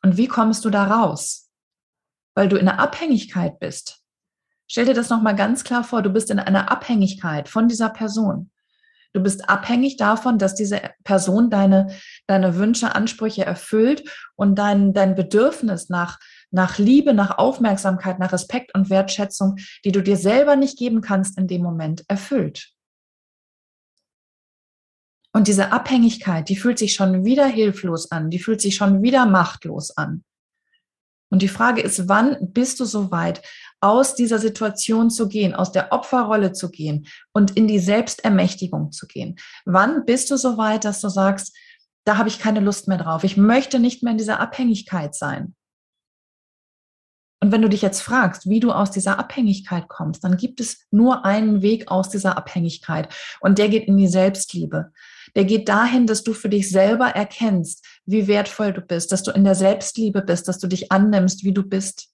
Und 0.02 0.16
wie 0.16 0.28
kommst 0.28 0.64
du 0.64 0.70
da 0.70 0.84
raus? 0.84 1.50
Weil 2.34 2.48
du 2.48 2.56
in 2.56 2.68
einer 2.68 2.78
Abhängigkeit 2.78 3.58
bist. 3.58 4.04
Stell 4.68 4.84
dir 4.84 4.94
das 4.94 5.10
nochmal 5.10 5.34
ganz 5.34 5.64
klar 5.64 5.82
vor, 5.82 6.02
du 6.02 6.10
bist 6.10 6.30
in 6.30 6.38
einer 6.38 6.70
Abhängigkeit 6.70 7.48
von 7.48 7.66
dieser 7.66 7.90
Person. 7.90 8.52
Du 9.12 9.20
bist 9.20 9.48
abhängig 9.48 9.96
davon, 9.96 10.38
dass 10.38 10.54
diese 10.54 10.80
Person 11.02 11.50
deine, 11.50 11.88
deine 12.26 12.56
Wünsche, 12.56 12.94
Ansprüche 12.94 13.44
erfüllt 13.44 14.08
und 14.36 14.56
dein, 14.56 14.92
dein 14.92 15.16
Bedürfnis 15.16 15.88
nach, 15.88 16.20
nach 16.50 16.78
Liebe, 16.78 17.12
nach 17.12 17.38
Aufmerksamkeit, 17.38 18.20
nach 18.20 18.32
Respekt 18.32 18.72
und 18.74 18.88
Wertschätzung, 18.88 19.56
die 19.84 19.92
du 19.92 20.00
dir 20.02 20.16
selber 20.16 20.54
nicht 20.54 20.78
geben 20.78 21.00
kannst 21.00 21.38
in 21.38 21.48
dem 21.48 21.62
Moment, 21.62 22.04
erfüllt. 22.08 22.72
Und 25.32 25.48
diese 25.48 25.72
Abhängigkeit, 25.72 26.48
die 26.48 26.56
fühlt 26.56 26.78
sich 26.78 26.94
schon 26.94 27.24
wieder 27.24 27.46
hilflos 27.46 28.10
an, 28.10 28.30
die 28.30 28.40
fühlt 28.40 28.60
sich 28.60 28.74
schon 28.74 29.02
wieder 29.02 29.26
machtlos 29.26 29.96
an. 29.96 30.24
Und 31.30 31.42
die 31.42 31.48
Frage 31.48 31.80
ist, 31.80 32.08
wann 32.08 32.36
bist 32.52 32.80
du 32.80 32.84
so 32.84 33.10
weit, 33.10 33.42
aus 33.80 34.14
dieser 34.14 34.38
Situation 34.38 35.10
zu 35.10 35.28
gehen, 35.28 35.54
aus 35.54 35.72
der 35.72 35.92
Opferrolle 35.92 36.52
zu 36.52 36.70
gehen 36.70 37.06
und 37.32 37.56
in 37.56 37.66
die 37.68 37.78
Selbstermächtigung 37.78 38.92
zu 38.92 39.06
gehen? 39.06 39.36
Wann 39.64 40.04
bist 40.04 40.30
du 40.30 40.36
so 40.36 40.58
weit, 40.58 40.84
dass 40.84 41.00
du 41.00 41.08
sagst, 41.08 41.56
da 42.04 42.16
habe 42.16 42.28
ich 42.28 42.38
keine 42.38 42.60
Lust 42.60 42.88
mehr 42.88 42.98
drauf. 42.98 43.24
Ich 43.24 43.36
möchte 43.36 43.78
nicht 43.78 44.02
mehr 44.02 44.12
in 44.12 44.18
dieser 44.18 44.40
Abhängigkeit 44.40 45.14
sein. 45.14 45.54
Und 47.42 47.52
wenn 47.52 47.62
du 47.62 47.68
dich 47.68 47.82
jetzt 47.82 48.02
fragst, 48.02 48.48
wie 48.48 48.60
du 48.60 48.70
aus 48.70 48.90
dieser 48.90 49.18
Abhängigkeit 49.18 49.88
kommst, 49.88 50.24
dann 50.24 50.36
gibt 50.36 50.60
es 50.60 50.86
nur 50.90 51.24
einen 51.24 51.62
Weg 51.62 51.90
aus 51.90 52.10
dieser 52.10 52.36
Abhängigkeit 52.36 53.08
und 53.40 53.58
der 53.58 53.68
geht 53.70 53.88
in 53.88 53.96
die 53.96 54.08
Selbstliebe. 54.08 54.92
Der 55.34 55.44
geht 55.44 55.68
dahin, 55.68 56.06
dass 56.06 56.22
du 56.22 56.32
für 56.32 56.48
dich 56.48 56.70
selber 56.70 57.08
erkennst, 57.08 57.84
wie 58.04 58.26
wertvoll 58.26 58.72
du 58.72 58.80
bist, 58.80 59.12
dass 59.12 59.22
du 59.22 59.30
in 59.30 59.44
der 59.44 59.54
Selbstliebe 59.54 60.22
bist, 60.22 60.48
dass 60.48 60.58
du 60.58 60.66
dich 60.66 60.90
annimmst, 60.92 61.44
wie 61.44 61.52
du 61.52 61.62
bist, 61.62 62.08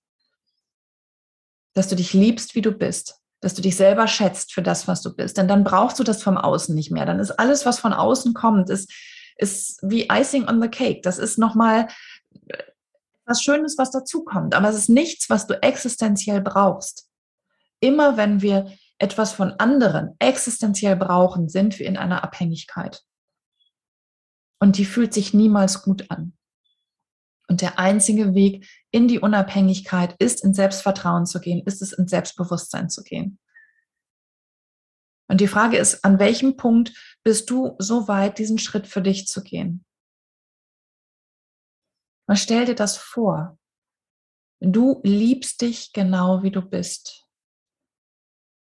dass 1.74 1.88
du 1.88 1.96
dich 1.96 2.12
liebst, 2.12 2.54
wie 2.54 2.62
du 2.62 2.72
bist, 2.72 3.20
dass 3.40 3.54
du 3.54 3.62
dich 3.62 3.76
selber 3.76 4.06
schätzt 4.06 4.52
für 4.52 4.62
das, 4.62 4.88
was 4.88 5.02
du 5.02 5.14
bist. 5.14 5.36
Denn 5.36 5.48
dann 5.48 5.64
brauchst 5.64 5.98
du 5.98 6.04
das 6.04 6.22
vom 6.22 6.36
Außen 6.36 6.74
nicht 6.74 6.90
mehr. 6.90 7.06
Dann 7.06 7.20
ist 7.20 7.32
alles, 7.32 7.66
was 7.66 7.78
von 7.78 7.92
außen 7.92 8.34
kommt, 8.34 8.70
ist, 8.70 8.92
ist 9.36 9.78
wie 9.82 10.08
Icing 10.10 10.48
on 10.48 10.60
the 10.60 10.68
Cake. 10.68 11.00
Das 11.02 11.18
ist 11.18 11.38
nochmal 11.38 11.88
was 13.26 13.42
Schönes, 13.42 13.76
was 13.76 13.90
dazukommt, 13.90 14.54
aber 14.54 14.68
es 14.68 14.76
ist 14.76 14.88
nichts, 14.88 15.28
was 15.28 15.46
du 15.46 15.60
existenziell 15.60 16.40
brauchst. 16.40 17.08
Immer 17.80 18.16
wenn 18.16 18.40
wir 18.40 18.72
etwas 18.98 19.32
von 19.32 19.52
anderen 19.52 20.14
existenziell 20.18 20.96
brauchen, 20.96 21.48
sind 21.48 21.78
wir 21.78 21.86
in 21.86 21.96
einer 21.96 22.24
Abhängigkeit. 22.24 23.02
Und 24.58 24.78
die 24.78 24.84
fühlt 24.84 25.12
sich 25.12 25.34
niemals 25.34 25.82
gut 25.82 26.10
an. 26.10 26.36
Und 27.48 27.60
der 27.60 27.78
einzige 27.78 28.34
Weg 28.34 28.68
in 28.90 29.06
die 29.06 29.20
Unabhängigkeit 29.20 30.16
ist, 30.18 30.42
in 30.42 30.54
Selbstvertrauen 30.54 31.26
zu 31.26 31.40
gehen, 31.40 31.64
ist 31.64 31.82
es, 31.82 31.92
in 31.92 32.08
Selbstbewusstsein 32.08 32.90
zu 32.90 33.02
gehen. 33.02 33.38
Und 35.28 35.40
die 35.40 35.48
Frage 35.48 35.76
ist, 35.76 36.04
an 36.04 36.18
welchem 36.18 36.56
Punkt 36.56 37.18
bist 37.22 37.50
du 37.50 37.76
so 37.78 38.08
weit, 38.08 38.38
diesen 38.38 38.58
Schritt 38.58 38.86
für 38.86 39.02
dich 39.02 39.26
zu 39.26 39.42
gehen? 39.42 39.84
Man 42.28 42.36
stell 42.36 42.64
dir 42.64 42.74
das 42.74 42.96
vor. 42.96 43.58
Du 44.60 45.00
liebst 45.04 45.60
dich 45.60 45.92
genau 45.92 46.42
wie 46.42 46.50
du 46.50 46.62
bist. 46.62 47.25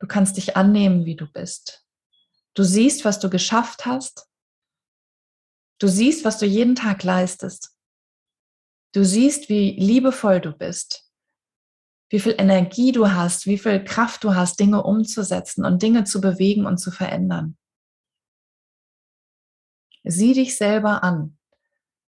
Du 0.00 0.06
kannst 0.06 0.36
dich 0.36 0.56
annehmen, 0.56 1.04
wie 1.04 1.16
du 1.16 1.26
bist. 1.26 1.86
Du 2.54 2.62
siehst, 2.62 3.04
was 3.04 3.18
du 3.18 3.30
geschafft 3.30 3.86
hast. 3.86 4.28
Du 5.78 5.88
siehst, 5.88 6.24
was 6.24 6.38
du 6.38 6.46
jeden 6.46 6.74
Tag 6.74 7.02
leistest. 7.02 7.76
Du 8.92 9.04
siehst, 9.04 9.48
wie 9.48 9.72
liebevoll 9.72 10.40
du 10.40 10.52
bist, 10.52 11.10
wie 12.10 12.20
viel 12.20 12.36
Energie 12.38 12.92
du 12.92 13.10
hast, 13.10 13.46
wie 13.46 13.58
viel 13.58 13.82
Kraft 13.82 14.22
du 14.22 14.36
hast, 14.36 14.60
Dinge 14.60 14.84
umzusetzen 14.84 15.64
und 15.64 15.82
Dinge 15.82 16.04
zu 16.04 16.20
bewegen 16.20 16.64
und 16.64 16.78
zu 16.78 16.92
verändern. 16.92 17.56
Sieh 20.04 20.34
dich 20.34 20.56
selber 20.56 21.02
an 21.02 21.38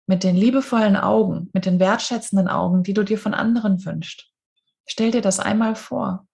mit 0.07 0.22
den 0.22 0.37
liebevollen 0.37 0.96
Augen, 0.96 1.51
mit 1.53 1.66
den 1.66 1.81
wertschätzenden 1.81 2.46
Augen, 2.46 2.85
die 2.85 2.94
du 2.94 3.03
dir 3.03 3.18
von 3.18 3.35
anderen 3.35 3.85
wünschst. 3.85 4.31
Stell 4.87 5.11
dir 5.11 5.22
das 5.22 5.40
einmal 5.40 5.75
vor. 5.75 6.29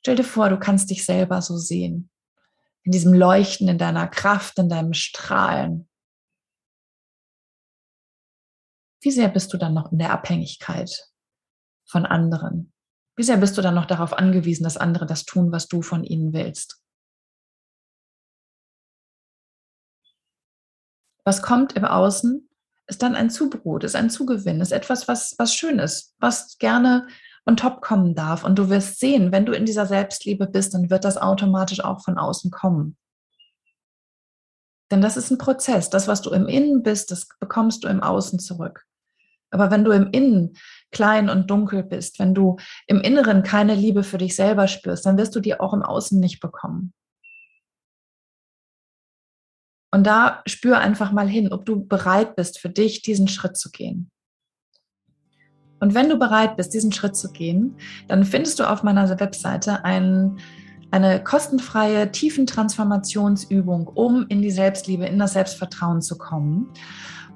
Stell 0.00 0.16
dir 0.16 0.24
vor, 0.24 0.48
du 0.48 0.58
kannst 0.58 0.90
dich 0.90 1.04
selber 1.04 1.42
so 1.42 1.56
sehen. 1.56 2.10
In 2.82 2.92
diesem 2.92 3.12
Leuchten, 3.12 3.68
in 3.68 3.78
deiner 3.78 4.08
Kraft, 4.08 4.58
in 4.58 4.68
deinem 4.68 4.94
Strahlen. 4.94 5.88
Wie 9.00 9.10
sehr 9.10 9.28
bist 9.28 9.52
du 9.52 9.58
dann 9.58 9.74
noch 9.74 9.92
in 9.92 9.98
der 9.98 10.10
Abhängigkeit 10.10 11.08
von 11.84 12.06
anderen? 12.06 12.72
Wie 13.16 13.22
sehr 13.22 13.36
bist 13.36 13.58
du 13.58 13.62
dann 13.62 13.74
noch 13.74 13.86
darauf 13.86 14.12
angewiesen, 14.12 14.64
dass 14.64 14.76
andere 14.76 15.06
das 15.06 15.24
tun, 15.24 15.52
was 15.52 15.68
du 15.68 15.82
von 15.82 16.04
ihnen 16.04 16.32
willst? 16.32 16.80
Was 21.24 21.42
kommt 21.42 21.74
im 21.74 21.84
Außen, 21.84 22.48
ist 22.86 23.02
dann 23.02 23.14
ein 23.14 23.28
Zubrot, 23.28 23.84
ist 23.84 23.96
ein 23.96 24.08
Zugewinn, 24.08 24.60
ist 24.60 24.72
etwas, 24.72 25.08
was, 25.08 25.34
was 25.36 25.54
schön 25.54 25.78
ist, 25.78 26.14
was 26.18 26.56
gerne 26.58 27.06
on 27.48 27.56
top 27.56 27.80
kommen 27.80 28.14
darf. 28.14 28.44
Und 28.44 28.58
du 28.58 28.68
wirst 28.68 29.00
sehen, 29.00 29.32
wenn 29.32 29.46
du 29.46 29.52
in 29.52 29.64
dieser 29.64 29.86
Selbstliebe 29.86 30.46
bist, 30.46 30.74
dann 30.74 30.90
wird 30.90 31.04
das 31.04 31.16
automatisch 31.16 31.80
auch 31.82 32.02
von 32.02 32.18
außen 32.18 32.50
kommen. 32.50 32.96
Denn 34.90 35.00
das 35.00 35.16
ist 35.16 35.30
ein 35.30 35.38
Prozess. 35.38 35.90
Das, 35.90 36.08
was 36.08 36.22
du 36.22 36.30
im 36.30 36.46
Innen 36.46 36.82
bist, 36.82 37.10
das 37.10 37.28
bekommst 37.40 37.84
du 37.84 37.88
im 37.88 38.02
Außen 38.02 38.38
zurück. 38.38 38.84
Aber 39.50 39.70
wenn 39.70 39.84
du 39.84 39.92
im 39.92 40.10
Innen 40.12 40.56
klein 40.90 41.30
und 41.30 41.50
dunkel 41.50 41.82
bist, 41.82 42.18
wenn 42.18 42.34
du 42.34 42.58
im 42.86 43.00
Inneren 43.00 43.42
keine 43.42 43.74
Liebe 43.74 44.02
für 44.02 44.18
dich 44.18 44.36
selber 44.36 44.68
spürst, 44.68 45.06
dann 45.06 45.16
wirst 45.16 45.34
du 45.34 45.40
die 45.40 45.58
auch 45.58 45.72
im 45.72 45.82
Außen 45.82 46.20
nicht 46.20 46.40
bekommen. 46.40 46.92
Und 49.90 50.06
da 50.06 50.42
spür 50.46 50.78
einfach 50.78 51.12
mal 51.12 51.28
hin, 51.28 51.50
ob 51.50 51.64
du 51.64 51.86
bereit 51.86 52.36
bist, 52.36 52.58
für 52.58 52.68
dich 52.68 53.00
diesen 53.00 53.26
Schritt 53.26 53.56
zu 53.56 53.70
gehen. 53.70 54.10
Und 55.80 55.94
wenn 55.94 56.08
du 56.08 56.18
bereit 56.18 56.56
bist, 56.56 56.74
diesen 56.74 56.92
Schritt 56.92 57.16
zu 57.16 57.30
gehen, 57.30 57.76
dann 58.08 58.24
findest 58.24 58.58
du 58.58 58.68
auf 58.68 58.82
meiner 58.82 59.08
Webseite 59.20 59.84
ein, 59.84 60.38
eine 60.90 61.22
kostenfreie 61.22 62.10
Tiefentransformationsübung, 62.10 63.88
um 63.88 64.26
in 64.28 64.42
die 64.42 64.50
Selbstliebe, 64.50 65.06
in 65.06 65.18
das 65.18 65.34
Selbstvertrauen 65.34 66.02
zu 66.02 66.18
kommen. 66.18 66.68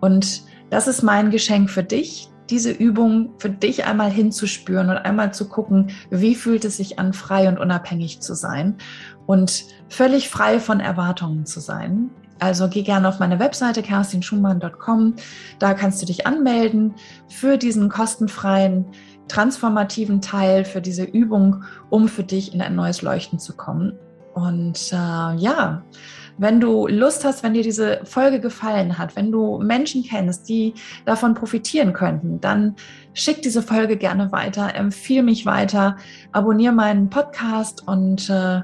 Und 0.01 0.43
das 0.71 0.89
ist 0.89 1.03
mein 1.03 1.31
Geschenk 1.31 1.71
für 1.71 1.85
dich, 1.85 2.29
diese 2.51 2.71
Übung 2.71 3.35
für 3.39 3.51
dich 3.51 3.85
einmal 3.85 4.11
hinzuspüren 4.11 4.91
und 4.91 4.97
einmal 4.97 5.33
zu 5.33 5.49
gucken, 5.49 5.91
wie 6.11 6.35
fühlt 6.35 6.65
es 6.65 6.77
sich 6.77 6.99
an, 6.99 7.13
frei 7.13 7.49
und 7.49 7.59
unabhängig 7.59 8.21
zu 8.21 8.35
sein 8.35 8.77
und 9.27 9.65
völlig 9.89 10.29
frei 10.29 10.61
von 10.61 10.81
Erwartungen 10.81 11.47
zu 11.47 11.61
sein. 11.61 12.11
Also 12.43 12.69
geh 12.69 12.83
gerne 12.83 13.09
auf 13.09 13.21
meine 13.21 13.39
Webseite 13.39 13.83
kerstinschumann.com. 13.83 15.15
Da 15.61 15.75
kannst 15.75 16.03
du 16.03 16.07
dich 16.07 16.27
anmelden 16.27 16.95
für 17.29 17.57
diesen 17.57 17.89
kostenfreien, 17.89 18.85
transformativen 19.29 20.21
Teil, 20.21 20.65
für 20.65 20.81
diese 20.81 21.05
Übung, 21.05 21.63
um 21.89 22.09
für 22.09 22.25
dich 22.25 22.53
in 22.53 22.61
ein 22.61 22.75
neues 22.75 23.01
Leuchten 23.01 23.39
zu 23.39 23.57
kommen. 23.57 23.97
Und 24.35 24.93
äh, 24.93 25.37
ja, 25.37 25.85
wenn 26.37 26.59
du 26.59 26.89
Lust 26.89 27.25
hast, 27.25 27.45
wenn 27.45 27.55
dir 27.55 27.63
diese 27.63 28.01
Folge 28.05 28.41
gefallen 28.41 28.99
hat, 28.99 29.15
wenn 29.15 29.31
du 29.31 29.59
Menschen 29.59 30.03
kennst, 30.03 30.49
die 30.49 30.75
davon 31.05 31.35
profitieren 31.35 31.93
könnten, 31.93 32.41
dann 32.41 32.75
schick 33.15 33.43
diese 33.43 33.63
Folge 33.63 33.97
gerne 33.97 34.33
weiter, 34.33 34.75
empfehle 34.75 35.23
mich 35.23 35.47
weiter, 35.47 35.97
abonniere 36.33 36.73
meinen 36.73 37.09
Podcast 37.09 37.87
und 37.87 38.29
äh, 38.31 38.63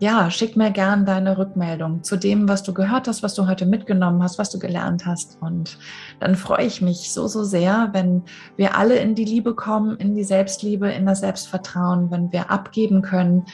ja, 0.00 0.30
schick 0.30 0.56
mir 0.56 0.70
gern 0.70 1.04
deine 1.04 1.38
Rückmeldung 1.38 2.04
zu 2.04 2.16
dem, 2.16 2.48
was 2.48 2.62
du 2.62 2.72
gehört 2.72 3.08
hast, 3.08 3.22
was 3.22 3.34
du 3.34 3.48
heute 3.48 3.66
mitgenommen 3.66 4.22
hast, 4.22 4.38
was 4.38 4.50
du 4.50 4.58
gelernt 4.58 5.06
hast. 5.06 5.38
Und 5.40 5.78
dann 6.20 6.36
freue 6.36 6.66
ich 6.66 6.80
mich 6.80 7.12
so, 7.12 7.26
so 7.26 7.42
sehr, 7.42 7.88
wenn 7.92 8.22
wir 8.56 8.76
alle 8.76 8.96
in 8.96 9.14
die 9.14 9.24
Liebe 9.24 9.54
kommen, 9.54 9.96
in 9.96 10.14
die 10.14 10.24
Selbstliebe, 10.24 10.88
in 10.90 11.04
das 11.04 11.20
Selbstvertrauen, 11.20 12.10
wenn 12.10 12.32
wir 12.32 12.50
abgeben 12.50 13.02
können 13.02 13.44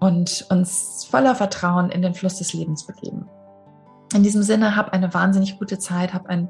und 0.00 0.46
uns 0.48 1.06
voller 1.10 1.34
Vertrauen 1.34 1.90
in 1.90 2.00
den 2.00 2.14
Fluss 2.14 2.38
des 2.38 2.54
Lebens 2.54 2.86
begeben. 2.86 3.26
In 4.14 4.22
diesem 4.22 4.42
Sinne, 4.42 4.76
hab 4.76 4.92
eine 4.92 5.12
wahnsinnig 5.14 5.58
gute 5.58 5.78
Zeit, 5.78 6.12
hab 6.12 6.26
einen 6.26 6.48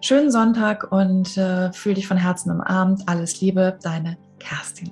schönen 0.00 0.30
Sonntag 0.30 0.90
und 0.90 1.36
äh, 1.36 1.72
fühl 1.72 1.94
dich 1.94 2.08
von 2.08 2.16
Herzen 2.16 2.50
umarmt. 2.50 3.02
Alles 3.06 3.40
Liebe, 3.40 3.78
deine 3.82 4.16
Kerstin. 4.38 4.90